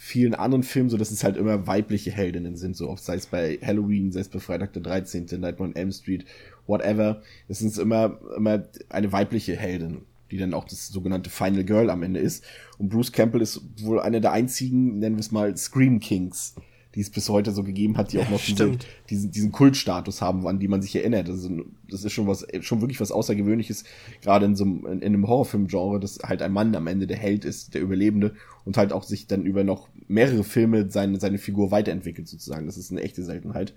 [0.05, 3.59] vielen anderen Filmen so, dass es halt immer weibliche Heldinnen sind, so sei es bei
[3.63, 6.27] Halloween, sei es bei Freitag der 13., Nightmare on Elm Street,
[6.67, 7.23] whatever.
[7.49, 12.03] Es ist immer, immer eine weibliche Heldin, die dann auch das sogenannte Final Girl am
[12.03, 12.45] Ende ist.
[12.77, 16.55] Und Bruce Campbell ist wohl einer der einzigen, nennen wir es mal, Scream Kings,
[16.95, 18.77] die es bis heute so gegeben hat, die auch noch diese,
[19.11, 21.29] diesen, diesen Kultstatus haben, an die man sich erinnert.
[21.29, 21.51] Das ist,
[21.91, 23.85] das ist schon was, schon wirklich was Außergewöhnliches,
[24.23, 27.17] gerade in so einem, in, in einem Horrorfilm-Genre, dass halt ein Mann am Ende der
[27.17, 31.39] Held ist, der Überlebende und halt auch sich dann über noch mehrere Filme seine, seine
[31.39, 32.67] Figur weiterentwickelt sozusagen.
[32.67, 33.75] Das ist eine echte Seltenheit.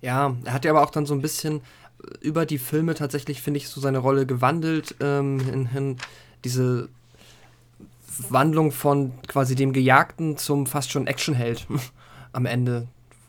[0.00, 1.62] Ja, er hat ja aber auch dann so ein bisschen
[2.20, 5.96] über die Filme tatsächlich, finde ich, so seine Rolle gewandelt, ähm, in, in
[6.44, 6.88] diese
[8.28, 11.66] Wandlung von quasi dem Gejagten zum fast schon Actionheld
[12.32, 12.88] am Ende,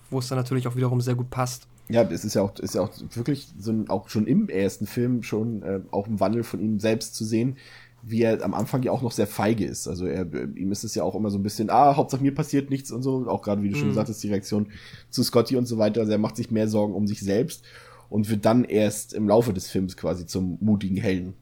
[0.09, 1.67] wo es dann natürlich auch wiederum sehr gut passt.
[1.89, 4.87] Ja, es ist ja auch, ist ja auch wirklich so ein, auch schon im ersten
[4.87, 7.55] Film schon äh, auch ein Wandel von ihm selbst zu sehen,
[8.03, 9.87] wie er am Anfang ja auch noch sehr feige ist.
[9.87, 12.69] Also er, ihm ist es ja auch immer so ein bisschen, ah, Hauptsache mir passiert
[12.69, 13.27] nichts und so.
[13.27, 13.91] Auch gerade, wie du schon mhm.
[13.91, 14.67] gesagt hast, die Reaktion
[15.09, 16.01] zu Scotty und so weiter.
[16.01, 17.63] Also er macht sich mehr Sorgen um sich selbst
[18.09, 21.33] und wird dann erst im Laufe des Films quasi zum mutigen Helden.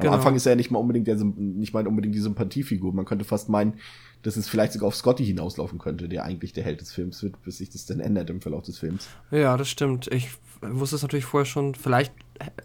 [0.00, 0.14] Am genau.
[0.14, 2.94] Anfang ist er ja nicht mal unbedingt der, nicht mal unbedingt die Sympathiefigur.
[2.94, 3.74] Man könnte fast meinen,
[4.22, 7.42] dass es vielleicht sogar auf Scotty hinauslaufen könnte, der eigentlich der Held des Films wird,
[7.42, 9.08] bis sich das dann ändert im Verlauf des Films.
[9.30, 10.08] Ja, das stimmt.
[10.08, 10.30] Ich
[10.62, 11.74] wusste es natürlich vorher schon.
[11.74, 12.14] Vielleicht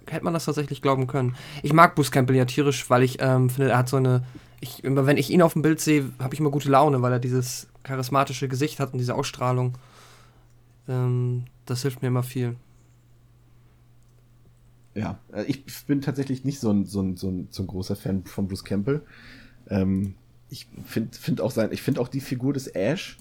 [0.08, 1.36] hätte man das tatsächlich glauben können.
[1.62, 4.24] Ich mag Bruce Campbell ja tierisch, weil ich ähm, finde, er hat so eine.
[4.62, 7.12] Ich, immer wenn ich ihn auf dem Bild sehe, habe ich immer gute Laune, weil
[7.12, 9.78] er dieses charismatische Gesicht hat und diese Ausstrahlung.
[10.88, 12.56] Ähm, das hilft mir immer viel.
[14.96, 17.96] Ja, äh, ich bin tatsächlich nicht so ein, so ein, so ein, so ein großer
[17.96, 19.02] Fan von Bruce Campbell.
[19.70, 20.16] Ähm,
[20.50, 23.18] ich finde find auch sein, ich finde auch die Figur des Ash,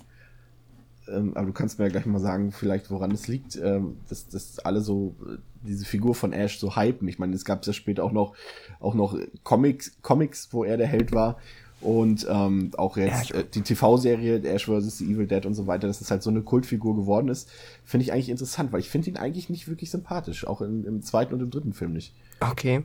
[1.08, 4.28] ähm, aber du kannst mir ja gleich mal sagen, vielleicht woran es liegt, ähm, dass,
[4.28, 7.08] dass alle so äh, diese Figur von Ash so hypen.
[7.08, 8.34] Ich meine, es gab ja später auch noch
[8.78, 11.38] auch noch Comics, Comics, wo er der Held war
[11.84, 14.98] und ähm, auch jetzt äh, die TV-Serie Ash vs.
[14.98, 17.50] The Evil Dead und so weiter, dass es halt so eine Kultfigur geworden ist,
[17.84, 21.02] finde ich eigentlich interessant, weil ich finde ihn eigentlich nicht wirklich sympathisch, auch in, im
[21.02, 22.14] zweiten und im dritten Film nicht.
[22.40, 22.84] Okay.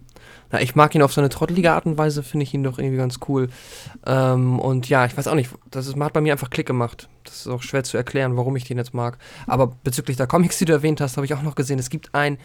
[0.51, 2.77] Na, ich mag ihn auf so eine trottelige Art und Weise, finde ich ihn doch
[2.77, 3.49] irgendwie ganz cool.
[4.05, 7.07] Ähm, und ja, ich weiß auch nicht, das ist, hat bei mir einfach Klick gemacht.
[7.23, 9.17] Das ist auch schwer zu erklären, warum ich den jetzt mag.
[9.47, 12.13] Aber bezüglich der Comics, die du erwähnt hast, habe ich auch noch gesehen, es gibt
[12.13, 12.38] ein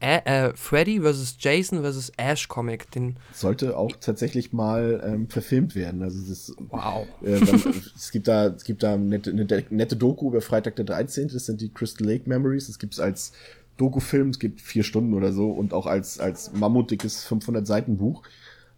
[0.00, 1.36] äh, äh, Freddy vs.
[1.38, 2.12] Jason vs.
[2.16, 2.90] Ash Comic.
[2.92, 6.02] Den Sollte auch tatsächlich mal ähm, verfilmt werden.
[6.02, 7.06] Also das, wow.
[7.22, 10.84] Äh, dann, es gibt da, es gibt da nette, eine nette Doku über Freitag der
[10.84, 11.28] 13.
[11.28, 12.68] Das sind die Crystal Lake Memories.
[12.68, 13.32] Das gibt es als
[13.76, 14.30] Doku-Film.
[14.30, 18.22] Es gibt vier Stunden oder so und auch als als mammutdickes 500 Seiten Buch.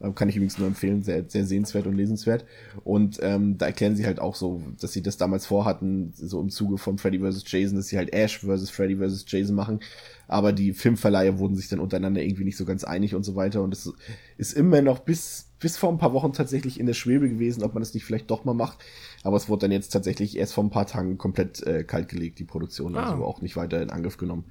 [0.01, 2.45] Ähm, kann ich übrigens nur empfehlen, sehr, sehr sehenswert und lesenswert.
[2.85, 6.51] Und ähm, da erklären sie halt auch so, dass sie das damals vorhatten, so im
[6.51, 7.45] Zuge von Freddy vs.
[7.47, 8.71] Jason, dass sie halt Ash vs.
[8.71, 9.25] Freddy vs.
[9.29, 9.81] Jason machen.
[10.27, 13.63] Aber die Filmverleiher wurden sich dann untereinander irgendwie nicht so ganz einig und so weiter.
[13.63, 13.93] Und es
[14.39, 17.75] ist immer noch bis, bis vor ein paar Wochen tatsächlich in der Schwebe gewesen, ob
[17.75, 18.79] man das nicht vielleicht doch mal macht.
[19.23, 22.45] Aber es wurde dann jetzt tatsächlich erst vor ein paar Tagen komplett äh, kaltgelegt, die
[22.45, 22.95] Produktion.
[22.95, 23.11] Also ah.
[23.13, 24.45] Also auch nicht weiter in Angriff genommen.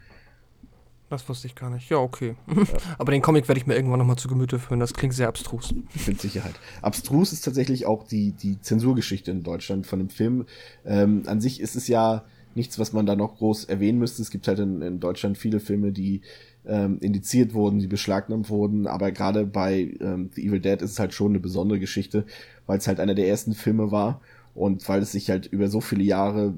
[1.09, 1.89] Das wusste ich gar nicht.
[1.89, 2.35] Ja, okay.
[2.47, 2.63] Ja.
[2.99, 4.79] Aber den Comic werde ich mir irgendwann nochmal zu Gemüte führen.
[4.79, 5.73] Das klingt sehr abstrus.
[6.05, 6.53] Mit Sicherheit.
[6.81, 10.45] Abstrus ist tatsächlich auch die, die Zensurgeschichte in Deutschland von dem Film.
[10.85, 14.21] Ähm, an sich ist es ja nichts, was man da noch groß erwähnen müsste.
[14.21, 16.21] Es gibt halt in, in Deutschland viele Filme, die
[16.67, 18.85] ähm, indiziert wurden, die beschlagnahmt wurden.
[18.85, 22.25] Aber gerade bei ähm, The Evil Dead ist es halt schon eine besondere Geschichte,
[22.67, 24.21] weil es halt einer der ersten Filme war
[24.53, 26.53] und weil es sich halt über so viele Jahre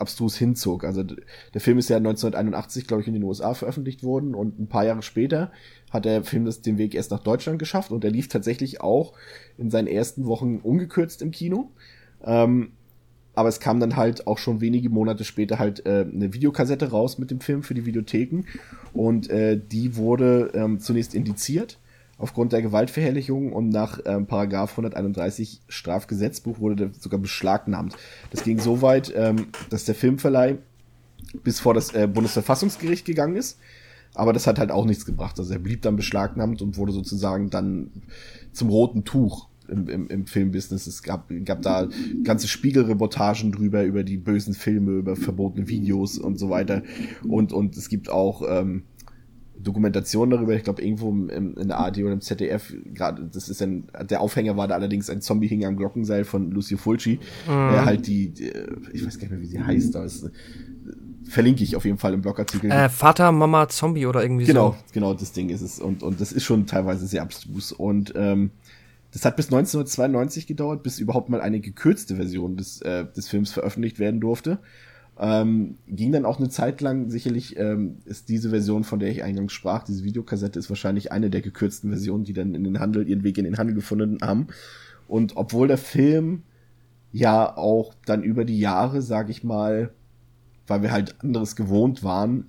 [0.00, 0.84] abstrus hinzog.
[0.84, 4.68] Also der Film ist ja 1981, glaube ich, in den USA veröffentlicht worden und ein
[4.68, 5.52] paar Jahre später
[5.90, 9.12] hat der Film das den Weg erst nach Deutschland geschafft und er lief tatsächlich auch
[9.58, 11.70] in seinen ersten Wochen ungekürzt im Kino.
[12.24, 12.72] Ähm,
[13.34, 17.18] aber es kam dann halt auch schon wenige Monate später halt äh, eine Videokassette raus
[17.18, 18.44] mit dem Film für die Videotheken
[18.92, 21.78] und äh, die wurde ähm, zunächst indiziert
[22.18, 27.96] aufgrund der Gewaltverherrlichung und nach ähm, Paragraph 131 Strafgesetzbuch wurde der sogar beschlagnahmt.
[28.30, 30.58] Das ging so weit, ähm, dass der Filmverleih
[31.42, 33.58] bis vor das äh, Bundesverfassungsgericht gegangen ist,
[34.14, 35.38] aber das hat halt auch nichts gebracht.
[35.38, 37.90] Also er blieb dann beschlagnahmt und wurde sozusagen dann
[38.52, 40.86] zum roten Tuch im, im, im Filmbusiness.
[40.86, 41.88] Es gab, gab da
[42.22, 46.82] ganze Spiegelreportagen drüber, über die bösen Filme, über verbotene Videos und so weiter.
[47.26, 48.84] Und, und es gibt auch ähm,
[49.58, 53.62] Dokumentation darüber, ich glaube irgendwo im, in der ARD oder im ZDF, gerade, das ist
[53.62, 57.70] ein, der Aufhänger war da allerdings ein Zombie hing am Glockenseil von Lucio Fulci, mhm.
[57.72, 58.52] der halt die, die,
[58.92, 60.30] ich weiß gar nicht mehr, wie sie heißt, da ist,
[61.24, 62.70] verlinke ich auf jeden Fall im Blogartikel.
[62.70, 64.76] Äh, Vater, Mama, Zombie oder irgendwie genau, so.
[64.92, 68.12] Genau, genau, das Ding ist es und, und das ist schon teilweise sehr abstrus und,
[68.16, 68.50] ähm,
[69.12, 73.52] das hat bis 1992 gedauert, bis überhaupt mal eine gekürzte Version des, äh, des Films
[73.52, 74.58] veröffentlicht werden durfte.
[75.18, 79.22] Ähm, ging dann auch eine Zeit lang, sicherlich ähm, ist diese Version, von der ich
[79.22, 83.08] eingangs sprach, diese Videokassette ist wahrscheinlich eine der gekürzten Versionen, die dann in den Handel,
[83.08, 84.48] ihren Weg in den Handel gefunden haben.
[85.06, 86.42] Und obwohl der Film
[87.12, 89.90] ja auch dann über die Jahre, sag ich mal,
[90.66, 92.46] weil wir halt anderes gewohnt waren,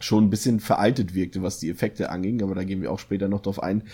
[0.00, 3.28] schon ein bisschen veraltet wirkte, was die Effekte anging, aber da gehen wir auch später
[3.28, 3.84] noch drauf ein,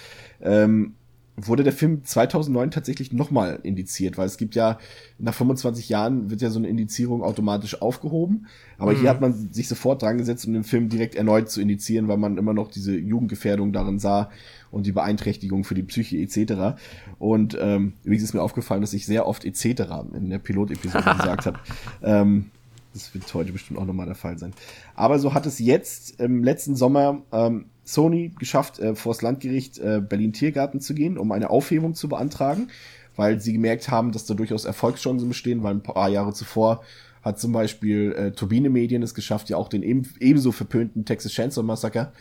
[0.40, 0.94] ähm,
[1.36, 4.78] wurde der Film 2009 tatsächlich nochmal indiziert, weil es gibt ja,
[5.18, 8.46] nach 25 Jahren wird ja so eine Indizierung automatisch aufgehoben.
[8.78, 9.00] Aber mhm.
[9.00, 12.18] hier hat man sich sofort dran gesetzt, um den Film direkt erneut zu indizieren, weil
[12.18, 14.30] man immer noch diese Jugendgefährdung darin sah
[14.70, 16.78] und die Beeinträchtigung für die Psyche etc.
[17.18, 19.82] Und ähm, übrigens ist mir aufgefallen, dass ich sehr oft etc.
[20.14, 21.58] in der Pilotepisode gesagt habe.
[22.02, 22.50] Ähm,
[22.92, 24.52] das wird heute bestimmt auch nochmal der Fall sein.
[24.94, 29.78] Aber so hat es jetzt im letzten Sommer ähm, Sony geschafft, äh, vor das Landgericht
[29.78, 32.68] äh, Berlin-Tiergarten zu gehen, um eine Aufhebung zu beantragen,
[33.16, 36.82] weil sie gemerkt haben, dass da durchaus Erfolgschancen bestehen, weil ein paar Jahre zuvor
[37.22, 41.32] hat zum Beispiel äh, Turbine Medien es geschafft, ja auch den eben, ebenso verpönten Texas
[41.32, 42.12] Chainsaw Massacre,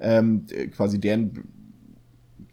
[0.00, 1.44] ähm, äh, quasi deren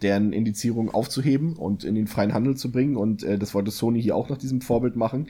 [0.06, 2.96] deren Indizierung aufzuheben und in den freien Handel zu bringen.
[2.96, 5.30] Und äh, das wollte Sony hier auch nach diesem Vorbild machen.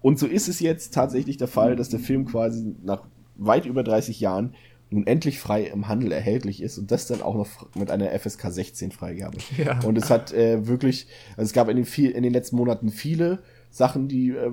[0.00, 3.02] Und so ist es jetzt tatsächlich der Fall, dass der Film quasi nach
[3.34, 4.54] weit über 30 Jahren
[4.90, 8.52] nun endlich frei im Handel erhältlich ist und das dann auch noch mit einer FSK
[8.52, 9.38] 16 Freigabe.
[9.58, 9.80] Ja.
[9.80, 12.90] Und es hat äh, wirklich, also es gab in den, viel, in den letzten Monaten
[12.90, 14.52] viele Sachen, die äh,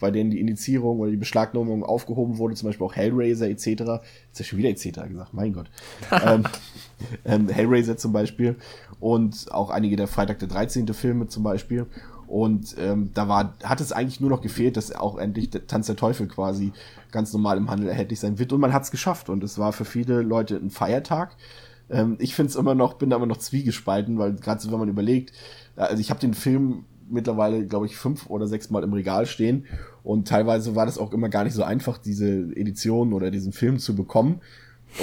[0.00, 3.66] bei denen die Indizierung oder die Beschlagnahmung aufgehoben wurde, zum Beispiel auch Hellraiser etc.
[3.66, 3.80] Jetzt
[4.32, 5.08] ist ja schon wieder etc.
[5.08, 5.70] gesagt, mein Gott.
[6.24, 6.44] ähm,
[7.24, 8.56] ähm, Hellraiser zum Beispiel
[9.00, 10.86] und auch einige der Freitag der 13.
[10.94, 11.86] Filme zum Beispiel.
[12.26, 15.86] Und ähm, da war, hat es eigentlich nur noch gefehlt, dass auch endlich der Tanz
[15.86, 16.72] der Teufel quasi
[17.12, 18.52] ganz normal im Handel erhältlich sein wird.
[18.52, 19.28] Und man hat es geschafft.
[19.28, 21.36] Und es war für viele Leute ein Feiertag.
[21.90, 24.78] Ähm, ich finde es immer noch, bin da immer noch zwiegespalten, weil gerade so, wenn
[24.78, 25.32] man überlegt,
[25.76, 29.66] also ich habe den Film mittlerweile, glaube ich, fünf oder sechs Mal im Regal stehen.
[30.02, 33.78] Und teilweise war das auch immer gar nicht so einfach, diese Edition oder diesen Film
[33.78, 34.40] zu bekommen.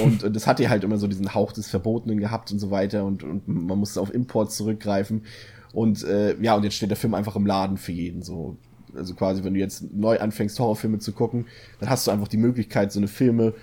[0.02, 2.70] Und, und das hat ja halt immer so diesen Hauch des Verbotenen gehabt und so
[2.70, 3.04] weiter.
[3.04, 5.22] Und, und man musste auf Import zurückgreifen.
[5.72, 8.22] Und äh, ja, und jetzt steht der Film einfach im Laden für jeden.
[8.22, 8.56] So.
[8.94, 11.46] Also quasi, wenn du jetzt neu anfängst, Horrorfilme zu gucken,
[11.80, 13.54] dann hast du einfach die Möglichkeit, so eine Filme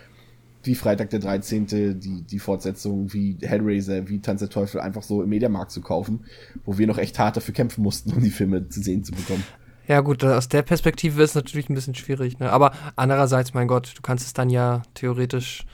[0.69, 1.65] wie Freitag der 13.,
[1.99, 6.25] die, die Fortsetzung, wie Hellraiser, wie Tanz der Teufel einfach so im Mediamarkt zu kaufen,
[6.63, 9.43] wo wir noch echt hart dafür kämpfen mussten, um die Filme zu sehen zu bekommen.
[9.88, 12.51] Ja, gut, aus der Perspektive ist es natürlich ein bisschen schwierig, ne?
[12.51, 15.65] Aber andererseits, mein Gott, du kannst es dann ja theoretisch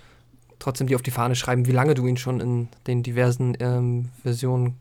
[0.59, 4.11] trotzdem dir auf die Fahne schreiben, wie lange du ihn schon in den diversen ähm,
[4.23, 4.77] Versionen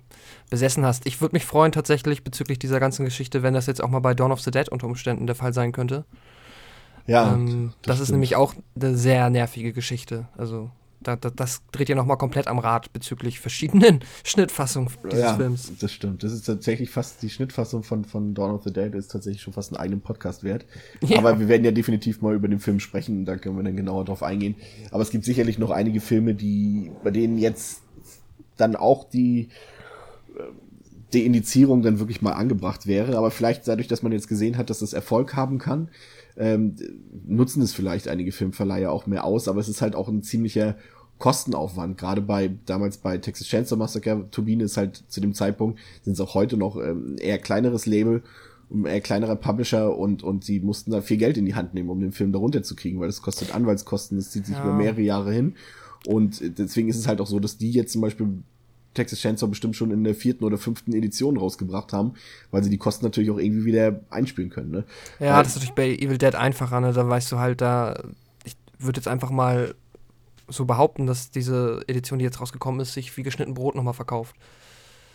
[0.48, 1.09] besessen hast.
[1.09, 4.14] Ich würde mich freuen tatsächlich bezüglich dieser ganzen Geschichte, wenn das jetzt auch mal bei
[4.14, 6.05] Dawn of the Dead unter Umständen der Fall sein könnte.
[7.07, 7.35] Ja.
[7.35, 10.29] Ähm, das, das ist nämlich auch eine sehr nervige Geschichte.
[10.37, 10.71] Also
[11.05, 15.73] da, da, das dreht ja nochmal komplett am Rad bezüglich verschiedenen Schnittfassungen dieses ja, Films.
[15.79, 16.23] Das stimmt.
[16.23, 19.53] Das ist tatsächlich fast die Schnittfassung von, von Dawn of the Dead ist tatsächlich schon
[19.53, 20.64] fast einen eigenen Podcast wert.
[21.05, 21.19] Ja.
[21.19, 24.07] Aber wir werden ja definitiv mal über den Film sprechen, da können wir dann genauer
[24.07, 24.55] drauf eingehen.
[24.90, 27.83] Aber es gibt sicherlich noch einige Filme, die, bei denen jetzt
[28.57, 29.51] dann auch die
[30.38, 30.43] äh,
[31.12, 33.19] die Indizierung dann wirklich mal angebracht wäre.
[33.19, 35.88] Aber vielleicht dadurch, dass man jetzt gesehen hat, dass das Erfolg haben kann,
[36.37, 36.75] ähm,
[37.27, 39.49] nutzen es vielleicht einige Filmverleiher auch mehr aus.
[39.49, 40.77] Aber es ist halt auch ein ziemlicher
[41.18, 41.97] Kostenaufwand.
[41.97, 46.20] Gerade bei damals bei Texas Chainsaw Massacre, Turbine ist halt zu dem Zeitpunkt, sind es
[46.20, 48.23] auch heute noch ähm, eher kleineres Label,
[48.85, 52.01] eher kleinerer Publisher und, und sie mussten da viel Geld in die Hand nehmen, um
[52.01, 54.64] den Film darunter zu kriegen, weil das kostet Anwaltskosten, das zieht sich ja.
[54.64, 55.55] über mehrere Jahre hin.
[56.07, 58.42] Und deswegen ist es halt auch so, dass die jetzt zum Beispiel
[58.94, 62.14] Texas Chainsaw bestimmt schon in der vierten oder fünften Edition rausgebracht haben,
[62.50, 64.70] weil sie die Kosten natürlich auch irgendwie wieder einspielen können.
[64.70, 64.85] Ne?
[65.20, 66.92] Ja, das ist natürlich bei Evil Dead einfacher, ne?
[66.92, 68.02] Da weißt du halt, da
[68.44, 69.74] ich würde jetzt einfach mal
[70.48, 74.37] so behaupten, dass diese Edition, die jetzt rausgekommen ist, sich wie geschnitten Brot nochmal verkauft.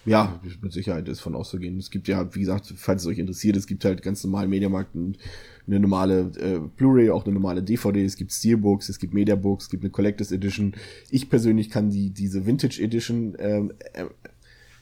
[0.09, 1.77] Ja, mit Sicherheit ist von auszugehen.
[1.77, 4.95] Es gibt ja, wie gesagt, falls es euch interessiert, es gibt halt ganz normal Mediamarkt
[4.95, 5.19] und
[5.67, 9.69] eine normale äh, Blu-ray, auch eine normale DVD, es gibt Steelbooks, es gibt Mediabooks, es
[9.69, 10.73] gibt eine Collectors Edition.
[11.11, 14.05] Ich persönlich kann die diese Vintage Edition ähm, äh,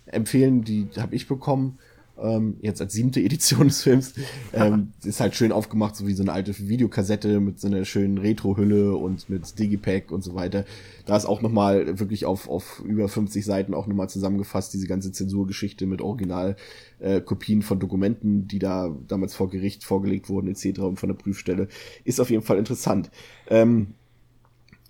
[0.06, 1.78] empfehlen, die habe ich bekommen
[2.22, 4.14] ähm, jetzt als siebte Edition des Films.
[4.54, 8.18] Ähm, ist halt schön aufgemacht, so wie so eine alte Videokassette mit so einer schönen
[8.18, 10.66] Retro-Hülle und mit Digipack und so weiter.
[11.06, 15.12] Da ist auch nochmal wirklich auf, auf über 50 Seiten auch nochmal zusammengefasst, diese ganze
[15.12, 20.80] Zensurgeschichte mit Originalkopien äh, von Dokumenten, die da damals vor Gericht vorgelegt wurden, etc.
[20.80, 21.68] und von der Prüfstelle.
[22.04, 23.10] Ist auf jeden Fall interessant.
[23.50, 23.88] Ähm,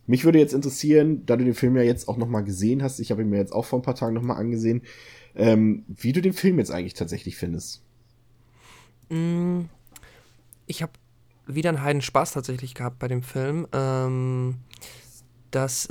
[0.08, 3.12] mich würde jetzt interessieren, da du den Film ja jetzt auch nochmal gesehen hast, ich
[3.12, 4.82] habe ihn mir jetzt auch vor ein paar Tagen nochmal angesehen,
[5.38, 7.82] ähm, wie du den Film jetzt eigentlich tatsächlich findest.
[9.10, 9.62] Mm,
[10.66, 10.94] ich habe
[11.46, 13.68] wieder einen heiden Spaß tatsächlich gehabt bei dem Film.
[13.72, 14.56] Ähm,
[15.52, 15.88] das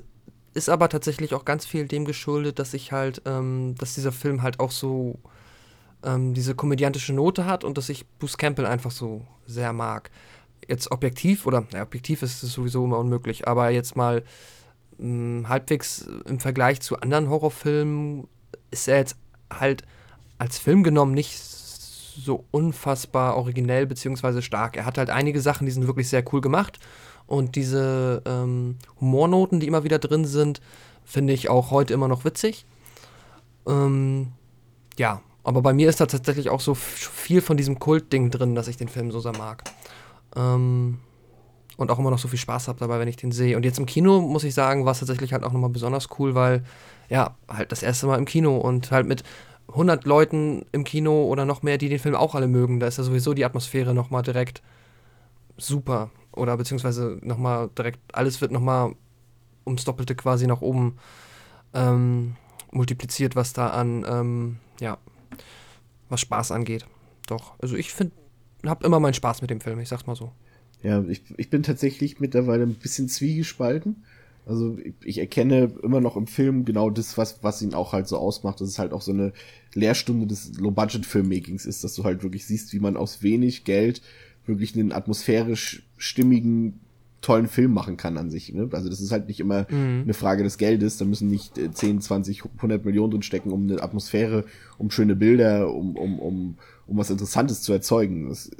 [0.52, 4.42] ist aber tatsächlich auch ganz viel dem geschuldet, dass ich halt, ähm, dass dieser Film
[4.42, 5.18] halt auch so
[6.02, 10.10] ähm, diese komödiantische Note hat und dass ich Bruce Campbell einfach so sehr mag.
[10.66, 14.24] Jetzt objektiv, oder ja, objektiv ist es sowieso immer unmöglich, aber jetzt mal
[14.98, 18.26] mh, mm, halbwegs im Vergleich zu anderen Horrorfilmen
[18.70, 19.16] ist er jetzt
[19.52, 19.82] halt
[20.38, 24.76] als Film genommen nicht so unfassbar originell beziehungsweise stark.
[24.76, 26.78] Er hat halt einige Sachen, die sind wirklich sehr cool gemacht.
[27.26, 30.60] Und diese ähm, Humornoten, die immer wieder drin sind,
[31.04, 32.64] finde ich auch heute immer noch witzig.
[33.66, 34.32] Ähm,
[34.96, 38.68] ja, aber bei mir ist da tatsächlich auch so viel von diesem Kult-Ding drin, dass
[38.68, 39.64] ich den Film so sehr mag.
[40.34, 40.98] Ähm,
[41.76, 43.56] und auch immer noch so viel Spaß habe dabei, wenn ich den sehe.
[43.56, 46.34] Und jetzt im Kino, muss ich sagen, war es tatsächlich halt auch nochmal besonders cool,
[46.34, 46.64] weil,
[47.08, 49.22] ja, halt das erste Mal im Kino und halt mit
[49.68, 52.80] 100 Leuten im Kino oder noch mehr, die den Film auch alle mögen.
[52.80, 54.62] Da ist ja sowieso die Atmosphäre nochmal direkt
[55.56, 56.10] super.
[56.32, 58.94] Oder beziehungsweise nochmal direkt, alles wird nochmal
[59.66, 60.96] ums Doppelte quasi nach oben
[61.74, 62.36] ähm,
[62.70, 64.98] multipliziert, was da an, ähm, ja,
[66.08, 66.86] was Spaß angeht.
[67.26, 68.14] Doch, also ich finde,
[68.64, 70.32] hab immer meinen Spaß mit dem Film, ich sag's mal so.
[70.86, 74.04] Ja, ich, ich bin tatsächlich mittlerweile ein bisschen zwiegespalten.
[74.46, 78.06] Also ich, ich erkenne immer noch im Film genau das, was, was ihn auch halt
[78.06, 79.32] so ausmacht, dass es halt auch so eine
[79.74, 84.00] Lehrstunde des Low-Budget-Filmmakings ist, dass du halt wirklich siehst, wie man aus wenig Geld
[84.46, 86.78] wirklich einen atmosphärisch stimmigen,
[87.20, 88.54] tollen Film machen kann an sich.
[88.54, 88.68] Ne?
[88.70, 90.02] Also das ist halt nicht immer mhm.
[90.04, 93.82] eine Frage des Geldes, da müssen nicht 10, 20, 100 Millionen drin stecken, um eine
[93.82, 94.44] Atmosphäre,
[94.78, 98.28] um schöne Bilder, um, um, um, um was Interessantes zu erzeugen.
[98.28, 98.52] Das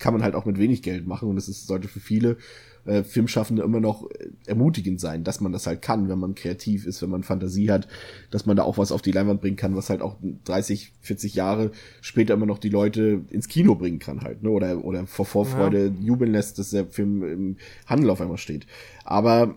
[0.00, 2.38] kann man halt auch mit wenig Geld machen und es ist, sollte für viele
[2.86, 4.08] äh, Filmschaffende immer noch
[4.46, 7.86] ermutigend sein, dass man das halt kann, wenn man kreativ ist, wenn man Fantasie hat,
[8.30, 11.34] dass man da auch was auf die Leinwand bringen kann, was halt auch 30, 40
[11.34, 11.70] Jahre
[12.00, 14.50] später immer noch die Leute ins Kino bringen kann halt, ne?
[14.50, 16.06] Oder, oder vor Vorfreude ja.
[16.06, 18.66] jubeln lässt, dass der Film im Handel auf einmal steht.
[19.04, 19.54] Aber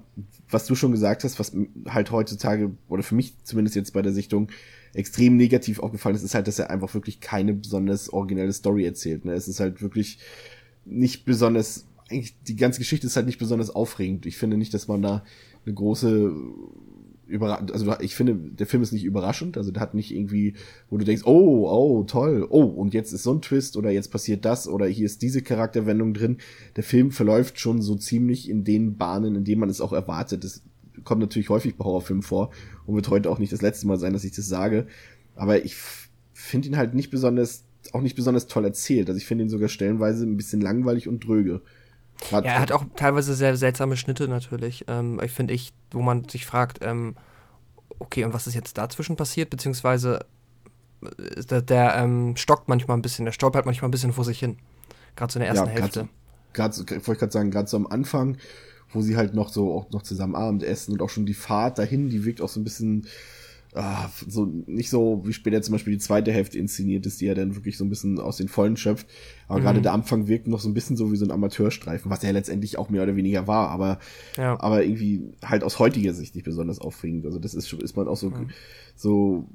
[0.54, 1.56] was du schon gesagt hast, was
[1.88, 4.50] halt heutzutage, oder für mich zumindest jetzt bei der Sichtung,
[4.94, 9.26] extrem negativ aufgefallen ist, ist halt, dass er einfach wirklich keine besonders originelle Story erzählt.
[9.26, 9.34] Ne?
[9.34, 10.20] Es ist halt wirklich
[10.86, 14.26] nicht besonders eigentlich die ganze Geschichte ist halt nicht besonders aufregend.
[14.26, 15.24] Ich finde nicht, dass man da
[15.66, 16.34] eine große
[17.26, 20.56] Überra also ich finde, der Film ist nicht überraschend, also der hat nicht irgendwie,
[20.90, 24.12] wo du denkst, oh, oh, toll, oh, und jetzt ist so ein Twist oder jetzt
[24.12, 26.38] passiert das oder hier ist diese Charakterwendung drin.
[26.76, 30.44] Der Film verläuft schon so ziemlich in den Bahnen, in denen man es auch erwartet.
[30.44, 30.64] Das
[31.04, 32.52] kommt natürlich häufig bei Horrorfilmen vor
[32.86, 34.88] und wird heute auch nicht das letzte Mal sein, dass ich das sage.
[35.36, 35.76] Aber ich
[36.34, 37.64] finde ihn halt nicht besonders,
[37.94, 39.08] auch nicht besonders toll erzählt.
[39.08, 41.62] Also ich finde ihn sogar stellenweise ein bisschen langweilig und dröge.
[42.32, 44.86] Hat ja, er hat auch teilweise sehr seltsame Schnitte natürlich.
[44.88, 47.16] Ähm, ich finde ich, wo man sich fragt, ähm,
[48.00, 49.50] okay, und was ist jetzt dazwischen passiert?
[49.50, 50.26] Beziehungsweise
[51.02, 54.40] äh, der, der ähm, stockt manchmal ein bisschen, der stolpert manchmal ein bisschen vor sich
[54.40, 54.58] hin.
[55.16, 56.10] Gerade so in der ersten ja, Hälfte.
[56.54, 58.38] Gerade, wollte ich gerade sagen, gerade so am Anfang,
[58.92, 61.80] wo sie halt noch so auch noch zusammen Abend essen und auch schon die Fahrt
[61.80, 63.08] dahin, die wirkt auch so ein bisschen
[63.76, 67.34] ah, so nicht so wie später zum Beispiel die zweite Hälfte inszeniert ist, die ja
[67.34, 69.08] dann wirklich so ein bisschen aus den Vollen schöpft.
[69.48, 69.64] Aber mhm.
[69.64, 72.32] gerade der Anfang wirkt noch so ein bisschen so wie so ein Amateurstreifen, was ja
[72.32, 74.00] letztendlich auch mehr oder weniger war, aber,
[74.38, 74.60] ja.
[74.60, 77.26] aber irgendwie halt aus heutiger Sicht nicht besonders aufregend.
[77.26, 78.50] Also das ist, ist man auch so, mhm.
[78.96, 79.48] so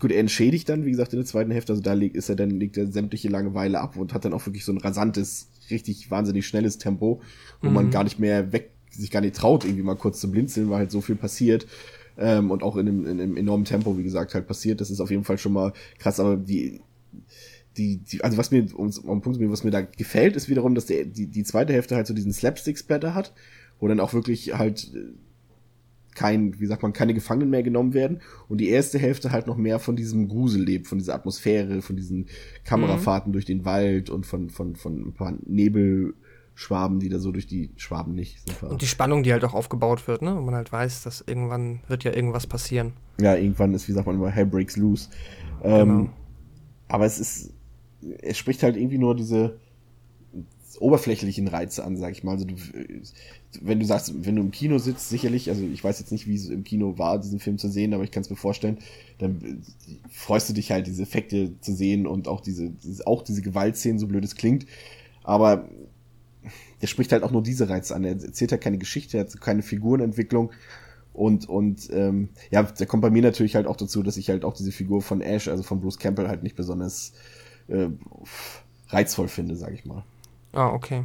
[0.00, 2.36] gut, er entschädigt dann, wie gesagt, in der zweiten Hälfte, also da liegt, ist er
[2.36, 6.10] dann, legt er sämtliche Langeweile ab und hat dann auch wirklich so ein rasantes, richtig
[6.10, 7.20] wahnsinnig schnelles Tempo,
[7.60, 7.74] wo mhm.
[7.74, 10.78] man gar nicht mehr weg, sich gar nicht traut, irgendwie mal kurz zu blinzeln, weil
[10.78, 11.66] halt so viel passiert
[12.22, 14.80] ähm, und auch in einem, in einem enormen Tempo, wie gesagt, halt passiert.
[14.80, 16.80] Das ist auf jeden Fall schon mal krass, aber die,
[17.76, 20.86] die, die also was mir, um, um Punkt was mir da gefällt, ist wiederum, dass
[20.86, 23.32] der, die, die zweite Hälfte halt so diesen Slapstick-Splatter hat,
[23.80, 25.12] wo dann auch wirklich halt äh,
[26.14, 29.56] kein, wie sagt man, keine Gefangenen mehr genommen werden und die erste Hälfte halt noch
[29.56, 32.26] mehr von diesem Grusel lebt, von dieser Atmosphäre, von diesen
[32.64, 33.32] Kamerafahrten mhm.
[33.32, 36.14] durch den Wald und von, von, von ein paar Nebel,
[36.54, 38.38] Schwaben, die da so durch die Schwaben nicht.
[38.62, 40.34] Und die Spannung, die halt auch aufgebaut wird, ne?
[40.36, 42.92] Und man halt weiß, dass irgendwann wird ja irgendwas passieren.
[43.20, 45.08] Ja, irgendwann ist, wie sagt man immer, Hell breaks loose.
[45.62, 46.10] Ähm, genau.
[46.88, 47.54] Aber es ist,
[48.20, 49.58] es spricht halt irgendwie nur diese
[50.78, 52.32] oberflächlichen Reize an, sag ich mal.
[52.32, 52.54] Also du,
[53.60, 56.34] wenn du sagst, wenn du im Kino sitzt, sicherlich, also ich weiß jetzt nicht, wie
[56.34, 58.78] es im Kino war, diesen Film zu sehen, aber ich kann es mir vorstellen,
[59.18, 59.62] dann
[60.10, 63.98] freust du dich halt, diese Effekte zu sehen und auch diese, diese auch diese Gewaltszenen,
[63.98, 64.66] so blöd es klingt.
[65.22, 65.68] Aber
[66.82, 68.04] der spricht halt auch nur diese Reize an.
[68.04, 70.50] Er erzählt halt keine Geschichte, er hat keine Figurenentwicklung.
[71.12, 74.44] Und, und ähm, ja, da kommt bei mir natürlich halt auch dazu, dass ich halt
[74.44, 77.12] auch diese Figur von Ash, also von Bruce Campbell, halt nicht besonders
[77.68, 77.88] äh,
[78.88, 80.04] reizvoll finde, sag ich mal.
[80.54, 81.04] Ah, okay.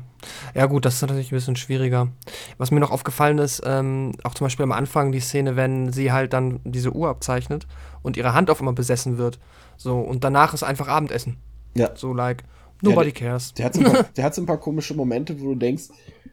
[0.56, 2.10] Ja, gut, das ist natürlich ein bisschen schwieriger.
[2.58, 6.12] Was mir noch aufgefallen ist, ähm, auch zum Beispiel am Anfang die Szene, wenn sie
[6.12, 7.66] halt dann diese Uhr abzeichnet
[8.02, 9.40] und ihre Hand auf einmal besessen wird.
[9.78, 11.38] So, und danach ist einfach Abendessen.
[11.76, 11.92] Ja.
[11.96, 12.44] So, like,
[12.82, 13.54] Nobody der, cares.
[13.54, 15.86] Der hat, so ein paar, der hat so ein paar komische Momente, wo du denkst,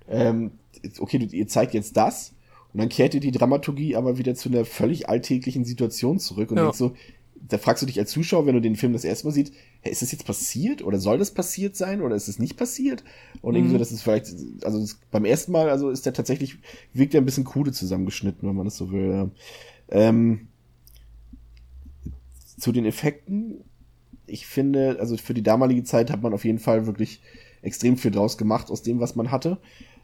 [0.08, 0.52] ähm,
[0.98, 2.32] okay, du, ihr zeigt jetzt das
[2.72, 6.58] und dann kehrt ihr die Dramaturgie aber wieder zu einer völlig alltäglichen Situation zurück und
[6.58, 6.64] ja.
[6.64, 6.94] denkst so,
[7.46, 9.92] da fragst du dich als Zuschauer, wenn du den Film das erste Mal siehst, hey,
[9.92, 13.04] ist das jetzt passiert oder soll das passiert sein oder ist es nicht passiert?
[13.42, 13.58] Und mhm.
[13.58, 14.26] irgendwie so, das ist vielleicht,
[14.64, 16.56] also das, beim ersten Mal, also ist der tatsächlich,
[16.92, 19.30] wirkt der ein bisschen krude zusammengeschnitten, wenn man das so will.
[19.90, 20.48] Ähm,
[22.58, 23.64] zu den Effekten,
[24.26, 27.20] ich finde, also für die damalige Zeit hat man auf jeden Fall wirklich
[27.62, 29.58] extrem viel draus gemacht aus dem, was man hatte.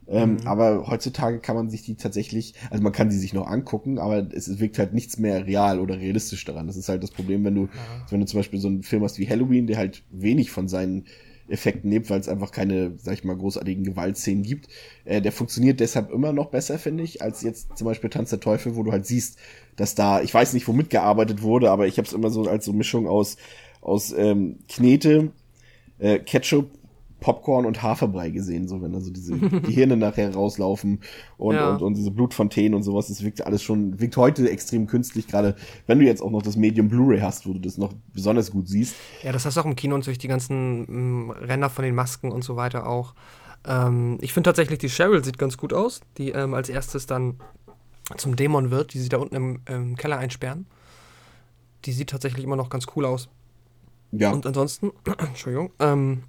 [0.08, 0.46] Ähm, mhm.
[0.46, 4.26] Aber heutzutage kann man sich die tatsächlich, also man kann sie sich noch angucken, aber
[4.32, 6.66] es, wirkt halt nichts mehr real oder realistisch daran.
[6.66, 8.06] Das ist halt das Problem, wenn du, ja.
[8.10, 11.04] wenn du zum Beispiel so einen Film hast wie Halloween, der halt wenig von seinen
[11.48, 14.68] Effekten lebt, weil es einfach keine, sag ich mal, großartigen Gewaltszenen gibt.
[15.04, 18.40] Äh, der funktioniert deshalb immer noch besser, finde ich, als jetzt zum Beispiel Tanz der
[18.40, 19.38] Teufel, wo du halt siehst,
[19.76, 22.64] dass da, ich weiß nicht, womit gearbeitet wurde, aber ich habe es immer so als
[22.64, 23.36] so Mischung aus,
[23.80, 25.32] aus ähm, Knete,
[25.98, 26.70] äh, Ketchup
[27.20, 31.00] Popcorn und Haferbrei gesehen, so wenn also diese Gehirne nachher rauslaufen
[31.36, 31.70] und, ja.
[31.70, 33.08] und, und diese Blutfontänen und sowas.
[33.08, 35.54] Das wirkt alles schon, wirkt heute extrem künstlich, gerade
[35.86, 38.68] wenn du jetzt auch noch das Medium Blu-ray hast, wo du das noch besonders gut
[38.68, 38.96] siehst.
[39.22, 41.94] Ja, das hast du auch im Kino und durch die ganzen ähm, Ränder von den
[41.94, 43.14] Masken und so weiter auch.
[43.66, 47.36] Ähm, ich finde tatsächlich, die Cheryl sieht ganz gut aus, die ähm, als erstes dann
[48.16, 50.66] zum Dämon wird, die sie da unten im, im Keller einsperren.
[51.84, 53.28] Die sieht tatsächlich immer noch ganz cool aus.
[54.12, 54.32] Ja.
[54.32, 56.24] Und ansonsten, Entschuldigung, ähm,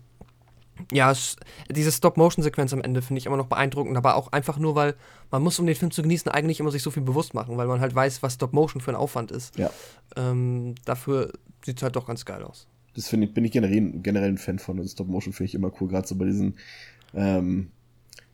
[0.91, 1.35] ja, es,
[1.69, 4.95] diese Stop-Motion-Sequenz am Ende finde ich immer noch beeindruckend, aber auch einfach nur, weil
[5.29, 7.67] man muss, um den Film zu genießen, eigentlich immer sich so viel bewusst machen, weil
[7.67, 9.57] man halt weiß, was Stop-Motion für ein Aufwand ist.
[9.57, 9.69] Ja.
[10.15, 11.31] Ähm, dafür
[11.63, 12.67] sieht es halt doch ganz geil aus.
[12.95, 14.85] Das finde ich, bin ich generell, generell ein Fan von.
[14.85, 16.55] Stop-Motion finde ich immer cool, gerade so bei diesen
[17.13, 17.71] ähm,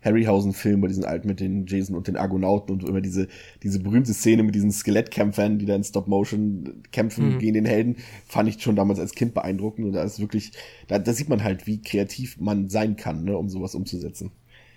[0.01, 3.27] Harryhausen-Film, bei diesen alten mit den Jason und den Argonauten und immer diese,
[3.63, 7.39] diese berühmte Szene mit diesen Skelettkämpfern, die da in Stop-Motion kämpfen mhm.
[7.39, 10.51] gegen den Helden, fand ich schon damals als Kind beeindruckend und da ist wirklich,
[10.87, 14.31] da, da sieht man halt, wie kreativ man sein kann, ne, um sowas umzusetzen.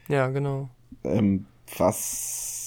[0.08, 0.68] Ja, genau.
[1.04, 1.46] Ähm,
[1.76, 2.59] was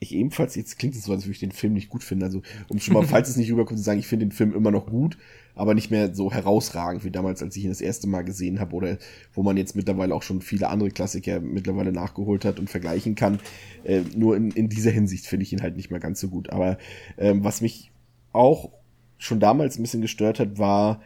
[0.00, 2.40] ich ebenfalls, jetzt klingt es so, als würde ich den Film nicht gut finden, also
[2.68, 4.86] um schon mal, falls es nicht rüberkommt, zu sagen, ich finde den Film immer noch
[4.86, 5.18] gut,
[5.54, 8.74] aber nicht mehr so herausragend wie damals, als ich ihn das erste Mal gesehen habe
[8.74, 8.96] oder
[9.34, 13.40] wo man jetzt mittlerweile auch schon viele andere Klassiker mittlerweile nachgeholt hat und vergleichen kann.
[13.84, 16.48] Äh, nur in, in dieser Hinsicht finde ich ihn halt nicht mehr ganz so gut.
[16.48, 16.78] Aber
[17.18, 17.92] ähm, was mich
[18.32, 18.70] auch
[19.18, 21.02] schon damals ein bisschen gestört hat, war,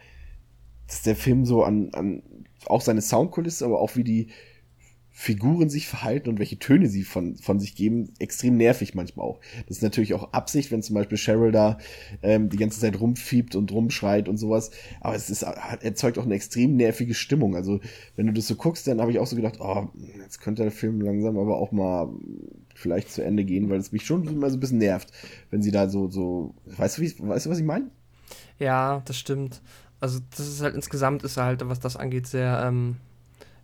[0.87, 2.23] dass der Film so an, an
[2.65, 4.27] auch seine Soundkulisse, aber auch wie die
[5.17, 9.39] Figuren sich verhalten und welche Töne sie von, von sich geben, extrem nervig manchmal auch.
[9.65, 11.77] Das ist natürlich auch Absicht, wenn zum Beispiel Cheryl da
[12.21, 14.71] ähm, die ganze Zeit rumfiebt und rumschreit und sowas.
[14.99, 17.55] Aber es ist, erzeugt auch eine extrem nervige Stimmung.
[17.55, 17.79] Also
[18.17, 19.87] wenn du das so guckst, dann habe ich auch so gedacht, oh,
[20.19, 22.09] jetzt könnte der Film langsam aber auch mal
[22.75, 25.13] vielleicht zu Ende gehen, weil es mich schon immer so ein bisschen nervt,
[25.49, 27.89] wenn sie da so, so, weißt du, wie, weißt du, was ich meine?
[28.59, 29.61] Ja, das stimmt.
[30.01, 32.97] Also das ist halt insgesamt ist er halt, was das angeht, sehr ähm,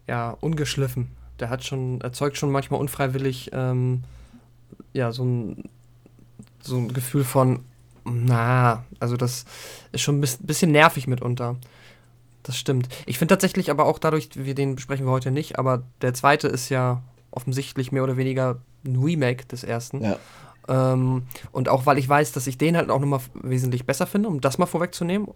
[0.07, 1.09] ja, ungeschliffen
[1.41, 4.03] der hat schon, erzeugt schon manchmal unfreiwillig ähm,
[4.93, 5.69] ja, so ein,
[6.61, 7.59] so ein Gefühl von,
[8.05, 9.45] na, also das
[9.91, 11.57] ist schon ein bisschen nervig mitunter.
[12.43, 12.89] Das stimmt.
[13.05, 16.47] Ich finde tatsächlich aber auch dadurch, wir den besprechen wir heute nicht, aber der zweite
[16.47, 20.03] ist ja offensichtlich mehr oder weniger ein Remake des ersten.
[20.03, 20.17] Ja.
[20.67, 24.29] Ähm, und auch weil ich weiß, dass ich den halt auch nochmal wesentlich besser finde,
[24.29, 25.27] um das mal vorwegzunehmen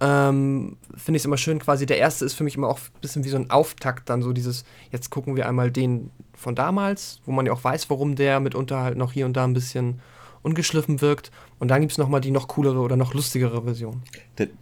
[0.00, 3.00] ähm, finde ich es immer schön, quasi der erste ist für mich immer auch ein
[3.00, 7.20] bisschen wie so ein Auftakt, dann so dieses, jetzt gucken wir einmal den von damals,
[7.24, 10.00] wo man ja auch weiß, warum der mitunter halt noch hier und da ein bisschen
[10.46, 11.32] ungeschliffen wirkt.
[11.58, 14.02] Und dann gibt es nochmal die noch coolere oder noch lustigere Version.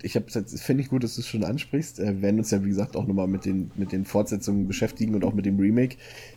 [0.03, 2.01] Ich finde ich gut, dass du es schon ansprichst.
[2.01, 5.15] Äh, wir werden uns ja, wie gesagt, auch nochmal mit den, mit den Fortsetzungen beschäftigen
[5.15, 5.97] und auch mit dem Remake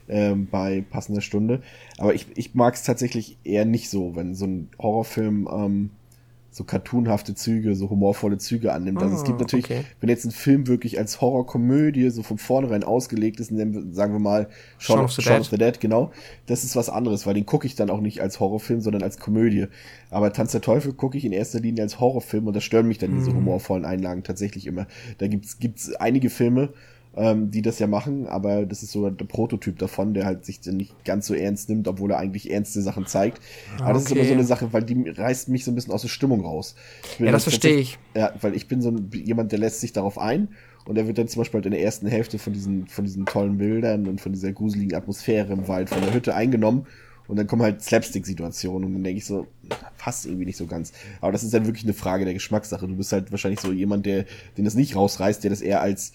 [0.09, 1.61] ähm, bei passender Stunde.
[1.97, 5.89] Aber ich, ich mag es tatsächlich eher nicht so, wenn so ein Horrorfilm ähm,
[6.57, 9.01] so cartoonhafte Züge, so humorvolle Züge annimmt.
[9.01, 9.83] Also es gibt ah, natürlich, okay.
[10.01, 14.19] wenn jetzt ein Film wirklich als Horrorkomödie so von vornherein ausgelegt ist, dann sagen wir
[14.19, 14.49] mal
[14.79, 16.11] Shaun, of, the, Shaun of the Dead, genau,
[16.47, 19.19] das ist was anderes, weil den gucke ich dann auch nicht als Horrorfilm, sondern als
[19.19, 19.67] Komödie.
[20.09, 22.97] Aber Tanz der Teufel gucke ich in erster Linie als Horrorfilm und da stören mich
[22.97, 23.37] dann diese mhm.
[23.37, 24.87] humorvollen Einlagen tatsächlich immer.
[25.19, 26.69] Da gibt's gibt's einige Filme,
[27.17, 30.63] ähm, die das ja machen, aber das ist so der Prototyp davon, der halt sich
[30.65, 33.41] nicht ganz so ernst nimmt, obwohl er eigentlich ernste Sachen zeigt.
[33.77, 33.93] Aber okay.
[33.93, 36.09] das ist immer so eine Sache, weil die reißt mich so ein bisschen aus der
[36.09, 36.75] Stimmung raus.
[37.17, 37.97] Ja, das verstehe ich.
[38.15, 40.49] Ja, weil ich bin so ein, jemand, der lässt sich darauf ein
[40.85, 43.25] und er wird dann zum Beispiel halt in der ersten Hälfte von diesen, von diesen
[43.25, 46.85] tollen Bildern und von dieser gruseligen Atmosphäre im Wald, von der Hütte eingenommen
[47.27, 49.47] und dann kommen halt Slapstick-Situationen und dann denke ich so,
[49.97, 50.93] passt irgendwie nicht so ganz.
[51.19, 52.87] Aber das ist dann wirklich eine Frage der Geschmackssache.
[52.87, 54.25] Du bist halt wahrscheinlich so jemand, der,
[54.57, 56.13] den das nicht rausreißt, der das eher als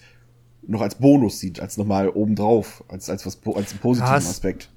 [0.67, 4.29] noch als Bonus sieht, als nochmal obendrauf, als, als was als einen positiven ja, es,
[4.29, 4.69] Aspekt.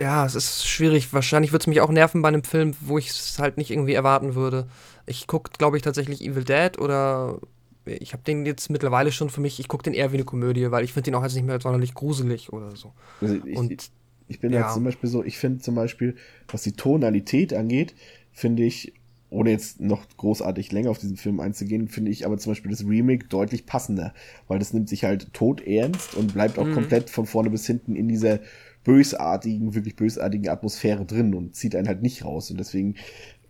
[0.00, 1.12] Ja, es ist schwierig.
[1.12, 3.94] Wahrscheinlich würde es mich auch nerven bei einem Film, wo ich es halt nicht irgendwie
[3.94, 4.66] erwarten würde.
[5.06, 7.38] Ich gucke, glaube ich, tatsächlich Evil Dead oder
[7.86, 10.70] ich habe den jetzt mittlerweile schon für mich, ich gucke den eher wie eine Komödie,
[10.70, 12.92] weil ich finde den auch jetzt nicht mehr sonderlich gruselig oder so.
[13.20, 13.90] Also ich, Und,
[14.26, 14.62] ich bin ja.
[14.62, 16.16] jetzt zum Beispiel so, ich finde zum Beispiel,
[16.48, 17.94] was die Tonalität angeht,
[18.32, 18.94] finde ich
[19.30, 22.86] ohne jetzt noch großartig länger auf diesen Film einzugehen, finde ich aber zum Beispiel das
[22.86, 24.14] Remake deutlich passender,
[24.48, 26.74] weil das nimmt sich halt tot ernst und bleibt auch mhm.
[26.74, 28.40] komplett von vorne bis hinten in dieser
[28.84, 32.50] bösartigen, wirklich bösartigen Atmosphäre drin und zieht einen halt nicht raus.
[32.50, 32.94] Und deswegen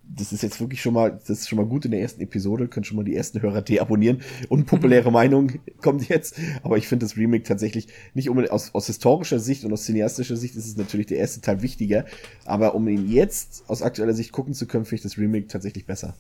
[0.08, 2.68] das ist jetzt wirklich schon mal, das ist schon mal gut in der ersten Episode,
[2.68, 4.22] können schon mal die ersten Hörer deabonnieren.
[4.48, 5.52] Unpopuläre Meinung
[5.82, 9.72] kommt jetzt, aber ich finde das Remake tatsächlich nicht unbedingt aus, aus historischer Sicht und
[9.72, 12.04] aus cineastischer Sicht ist es natürlich der erste Teil wichtiger,
[12.44, 15.86] aber um ihn jetzt aus aktueller Sicht gucken zu können, finde ich das Remake tatsächlich
[15.86, 16.14] besser.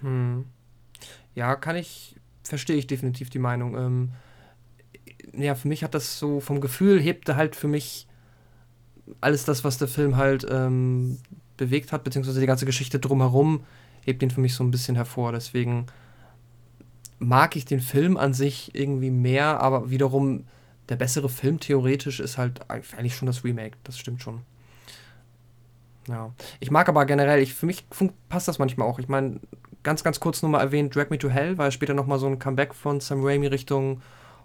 [0.00, 0.44] Hm.
[1.34, 3.76] Ja, kann ich, verstehe ich definitiv die Meinung.
[3.76, 4.10] Ähm,
[5.36, 8.06] ja, für mich hat das so vom Gefühl, hebte halt für mich
[9.20, 11.18] alles das, was der Film halt ähm,
[11.56, 13.64] bewegt hat, beziehungsweise die ganze Geschichte drumherum,
[14.02, 15.32] hebt ihn für mich so ein bisschen hervor.
[15.32, 15.86] Deswegen
[17.18, 20.44] mag ich den Film an sich irgendwie mehr, aber wiederum
[20.88, 23.76] der bessere Film theoretisch ist halt eigentlich schon das Remake.
[23.84, 24.42] Das stimmt schon.
[26.08, 26.32] Ja.
[26.60, 27.86] Ich mag aber generell, ich, für mich
[28.28, 28.98] passt das manchmal auch.
[28.98, 29.40] Ich meine,
[29.82, 32.74] ganz, ganz kurz nochmal erwähnt, Drag Me to Hell, weil später nochmal so ein Comeback
[32.74, 34.02] von Sam Raimi Richtung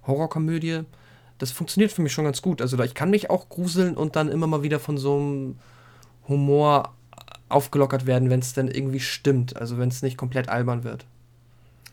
[0.08, 0.82] Horrorkomödie.
[1.38, 2.62] Das funktioniert für mich schon ganz gut.
[2.62, 5.56] Also ich kann mich auch gruseln und dann immer mal wieder von so einem
[6.28, 6.94] Humor
[7.50, 9.58] aufgelockert werden, wenn es dann irgendwie stimmt.
[9.58, 11.06] Also wenn es nicht komplett albern wird.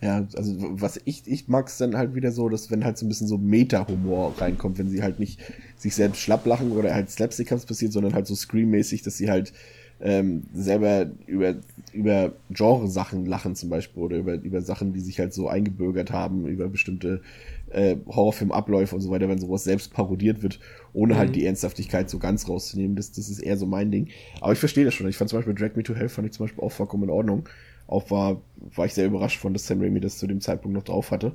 [0.03, 3.07] Ja, also was ich, ich mag es dann halt wieder so, dass wenn halt so
[3.07, 5.41] ein bisschen so Meta-Humor reinkommt, wenn sie halt nicht
[5.79, 9.55] sich selbst schlapp lachen oder halt Slapstick-Cuts passiert, sondern halt so Scream-mäßig, dass sie halt
[10.01, 11.55] ähm, selber über,
[11.93, 16.47] über Genre-Sachen lachen zum Beispiel oder über, über Sachen, die sich halt so eingebürgert haben,
[16.47, 17.23] über bestimmte
[17.71, 20.61] äh, Horrorfilmabläufe und so weiter, wenn sowas selbst parodiert wird,
[20.93, 21.33] ohne halt mhm.
[21.33, 22.97] halt die Ernsthaftigkeit so ganz rauszunehmen.
[22.97, 24.09] Das, das ist eher so mein Ding.
[24.41, 25.09] Aber ich verstehe das schon.
[25.09, 27.11] Ich fand zum Beispiel Drag Me to Hell fand ich zum Beispiel auch vollkommen in
[27.11, 27.49] Ordnung.
[27.87, 28.41] Auch war,
[28.75, 31.33] war ich sehr überrascht von, dass Sam Raimi das zu dem Zeitpunkt noch drauf hatte.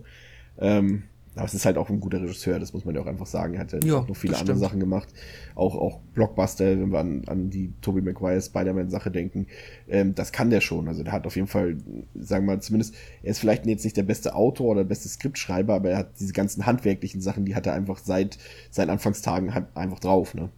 [0.60, 1.04] Ähm,
[1.36, 3.54] aber es ist halt auch ein guter Regisseur, das muss man ja auch einfach sagen.
[3.54, 4.58] Er hat ja, ja auch noch viele andere.
[4.58, 5.08] Sachen gemacht.
[5.56, 9.48] Auch, auch Blockbuster, wenn wir an, an die Tobey Maguire Spider-Man-Sache denken.
[9.88, 10.90] Ähm, das kann der schon.
[10.90, 11.78] Also der hat auf jeden Fall,
[12.16, 15.08] sagen wir mal, zumindest, er ist vielleicht jetzt nicht der beste Autor oder der beste
[15.08, 18.38] Skriptschreiber, aber er hat diese ganzen handwerklichen Sachen, die hat er einfach seit
[18.70, 20.50] seinen Anfangstagen einfach drauf, ne?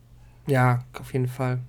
[0.47, 1.59] Ja, auf jeden Fall.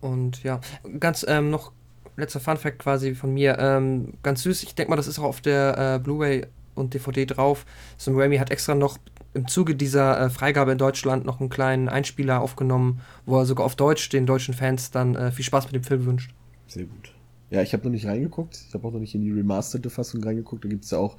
[0.00, 0.60] Und ja,
[0.98, 1.72] ganz ähm, noch
[2.16, 3.58] letzter Funfact quasi von mir.
[3.58, 7.26] Ähm, ganz süß, ich denke mal, das ist auch auf der äh, Blu-ray und DVD
[7.26, 7.66] drauf.
[7.96, 8.98] Sam Raimi hat extra noch
[9.32, 13.66] im Zuge dieser äh, Freigabe in Deutschland noch einen kleinen Einspieler aufgenommen, wo er sogar
[13.66, 16.32] auf Deutsch den deutschen Fans dann äh, viel Spaß mit dem Film wünscht.
[16.68, 17.12] Sehr gut.
[17.50, 18.64] Ja, ich habe noch nicht reingeguckt.
[18.68, 20.64] Ich habe auch noch nicht in die remasterte Fassung reingeguckt.
[20.64, 21.16] Da gibt es ja auch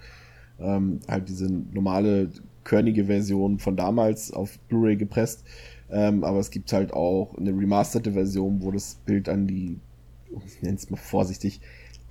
[0.60, 2.30] ähm, halt diese normale,
[2.66, 5.46] körnige Version von damals auf Blu-ray gepresst.
[5.90, 9.80] Ähm, aber es gibt halt auch eine remasterte Version, wo das Bild an die,
[10.46, 11.62] ich nenne es mal vorsichtig,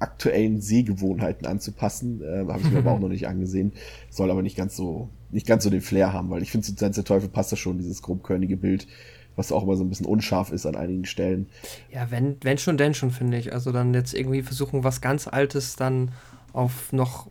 [0.05, 2.21] aktuellen Sehgewohnheiten anzupassen.
[2.23, 3.73] Äh, Habe ich mir aber auch noch nicht angesehen.
[4.11, 6.75] Soll aber nicht ganz so, nicht ganz so den Flair haben, weil ich finde, zu
[6.75, 8.87] der Teufel passt das schon, dieses grobkörnige Bild,
[9.35, 11.49] was auch immer so ein bisschen unscharf ist an einigen Stellen.
[11.91, 13.53] Ja, wenn, wenn schon, denn schon, finde ich.
[13.53, 16.13] Also dann jetzt irgendwie versuchen, was ganz Altes dann
[16.53, 17.27] auf noch.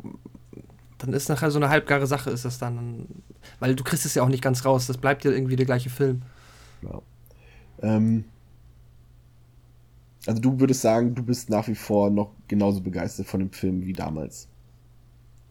[0.98, 3.06] Dann ist nachher so eine halbgare Sache, ist das dann.
[3.60, 4.88] Weil du kriegst es ja auch nicht ganz raus.
[4.88, 6.24] Das bleibt ja irgendwie der gleiche Film.
[6.82, 7.02] Ja.
[7.82, 8.26] Ähm,
[10.26, 13.86] also du würdest sagen, du bist nach wie vor noch genauso begeistert von dem Film
[13.86, 14.48] wie damals.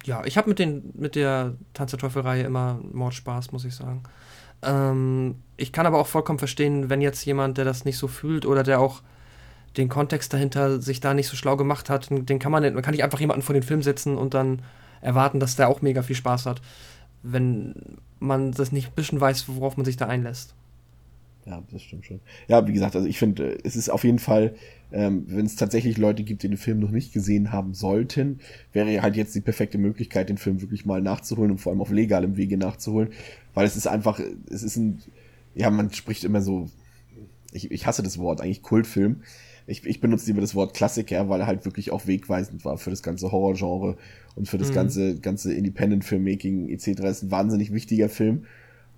[0.05, 4.03] Ja, ich habe mit, mit der Tanz der Teufel-Reihe immer Mordspaß, muss ich sagen.
[4.63, 8.47] Ähm, ich kann aber auch vollkommen verstehen, wenn jetzt jemand, der das nicht so fühlt
[8.47, 9.03] oder der auch
[9.77, 12.93] den Kontext dahinter sich da nicht so schlau gemacht hat, den kann man, man kann
[12.93, 14.63] nicht einfach jemanden vor den Film setzen und dann
[15.01, 16.61] erwarten, dass der auch mega viel Spaß hat,
[17.23, 20.55] wenn man das nicht ein bisschen weiß, worauf man sich da einlässt.
[21.45, 22.21] Ja, das stimmt schon.
[22.47, 24.55] Ja, wie gesagt, also ich finde, es ist auf jeden Fall,
[24.93, 28.39] ähm, wenn es tatsächlich Leute gibt, die den Film noch nicht gesehen haben sollten,
[28.73, 31.91] wäre halt jetzt die perfekte Möglichkeit, den Film wirklich mal nachzuholen und vor allem auf
[31.91, 33.11] legalem Wege nachzuholen,
[33.55, 34.21] weil es ist einfach,
[34.51, 35.03] es ist ein,
[35.55, 36.71] ja, man spricht immer so,
[37.53, 39.23] ich, ich hasse das Wort, eigentlich Kultfilm.
[39.67, 42.91] Ich, ich benutze lieber das Wort Klassiker, weil er halt wirklich auch wegweisend war für
[42.91, 43.97] das ganze Horrorgenre
[44.35, 44.75] und für das mhm.
[44.75, 46.87] ganze, ganze Independent-Filmmaking etc.
[46.87, 48.47] Es ist ein wahnsinnig wichtiger Film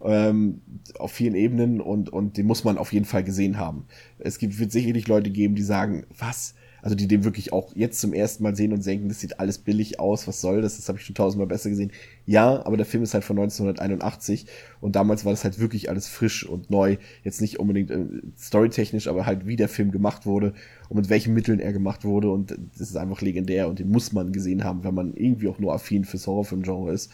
[0.05, 0.61] ähm,
[0.98, 3.86] auf vielen Ebenen und, und den muss man auf jeden Fall gesehen haben.
[4.18, 6.55] Es gibt, wird sicherlich Leute geben, die sagen, was?
[6.82, 9.57] Also die den wirklich auch jetzt zum ersten Mal sehen und denken, das sieht alles
[9.57, 10.76] billig aus, was soll das?
[10.76, 11.90] Das habe ich schon tausendmal besser gesehen.
[12.26, 14.44] Ja, aber der Film ist halt von 1981
[14.82, 16.98] und damals war das halt wirklich alles frisch und neu.
[17.22, 18.05] Jetzt nicht unbedingt äh,
[18.38, 20.52] storytechnisch, aber halt wie der Film gemacht wurde
[20.90, 24.12] und mit welchen Mitteln er gemacht wurde und das ist einfach legendär und den muss
[24.12, 27.11] man gesehen haben, wenn man irgendwie auch nur affin fürs Horrorfilm-Genre ist.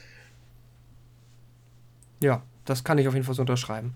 [2.21, 3.95] Ja, das kann ich auf jeden Fall so unterschreiben.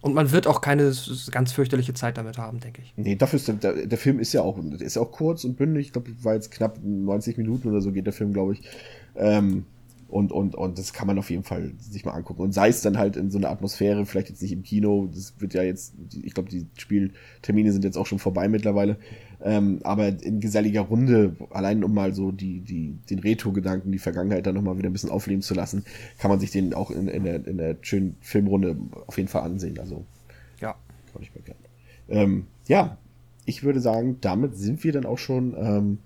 [0.00, 0.92] Und man wird auch keine
[1.32, 2.92] ganz fürchterliche Zeit damit haben, denke ich.
[2.96, 5.86] Nee, dafür ist der, der, Film ist ja auch, ist auch kurz und bündig.
[5.86, 8.62] Ich glaube, war jetzt knapp 90 Minuten oder so geht der Film, glaube ich.
[9.16, 9.64] Ähm,
[10.08, 12.42] und, und, und das kann man auf jeden Fall sich mal angucken.
[12.42, 15.34] Und sei es dann halt in so einer Atmosphäre, vielleicht jetzt nicht im Kino, das
[15.38, 18.96] wird ja jetzt, ich glaube, die Spieltermine sind jetzt auch schon vorbei mittlerweile.
[19.42, 24.46] Ähm, aber in geselliger Runde, allein um mal so die, die, den Retro-Gedanken, die Vergangenheit
[24.46, 25.84] dann nochmal wieder ein bisschen aufleben zu lassen,
[26.18, 28.76] kann man sich den auch in, in, der, in der schönen Filmrunde
[29.06, 29.78] auf jeden Fall ansehen.
[29.78, 30.04] Also,
[30.60, 30.74] ja.
[31.12, 31.60] Kann ich mir gerne.
[32.08, 32.98] Ähm, ja,
[33.44, 35.98] ich würde sagen, damit sind wir dann auch schon ähm,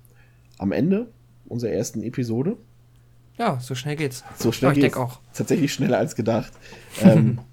[0.59, 1.11] am Ende
[1.47, 2.57] unserer ersten Episode.
[3.39, 4.25] Ja, so schnell geht's.
[4.37, 4.97] So schnell ja, ich geht's.
[4.97, 5.21] auch.
[5.33, 6.53] Tatsächlich schneller als gedacht.
[7.03, 7.39] ähm,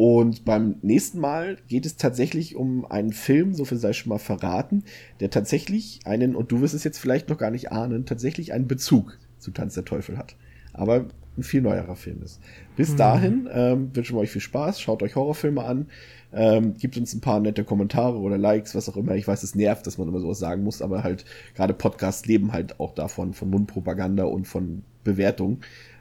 [0.00, 4.18] und beim nächsten Mal geht es tatsächlich um einen Film, so viel sei schon mal
[4.18, 4.82] verraten,
[5.20, 8.66] der tatsächlich einen, und du wirst es jetzt vielleicht noch gar nicht ahnen, tatsächlich einen
[8.66, 10.36] Bezug zu Tanz der Teufel hat.
[10.72, 11.04] Aber
[11.36, 12.40] ein viel neuerer Film ist.
[12.76, 15.88] Bis dahin ähm, wünschen wir euch viel Spaß, schaut euch Horrorfilme an,
[16.32, 19.16] ähm, gibt uns ein paar nette Kommentare oder Likes, was auch immer.
[19.16, 22.54] Ich weiß, es nervt, dass man immer sowas sagen muss, aber halt gerade Podcasts leben
[22.54, 25.58] halt auch davon, von Mundpropaganda und von Bewertung.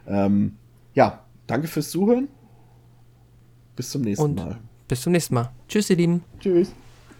[0.08, 0.56] Ähm,
[0.94, 2.30] ja, danke fürs Zuhören.
[3.80, 4.58] Bis zum nächsten Und Mal.
[4.90, 5.52] bis zum nächsten Mal.
[5.70, 6.22] Tschüss, ihr Lieben.
[6.42, 6.74] Tschüss.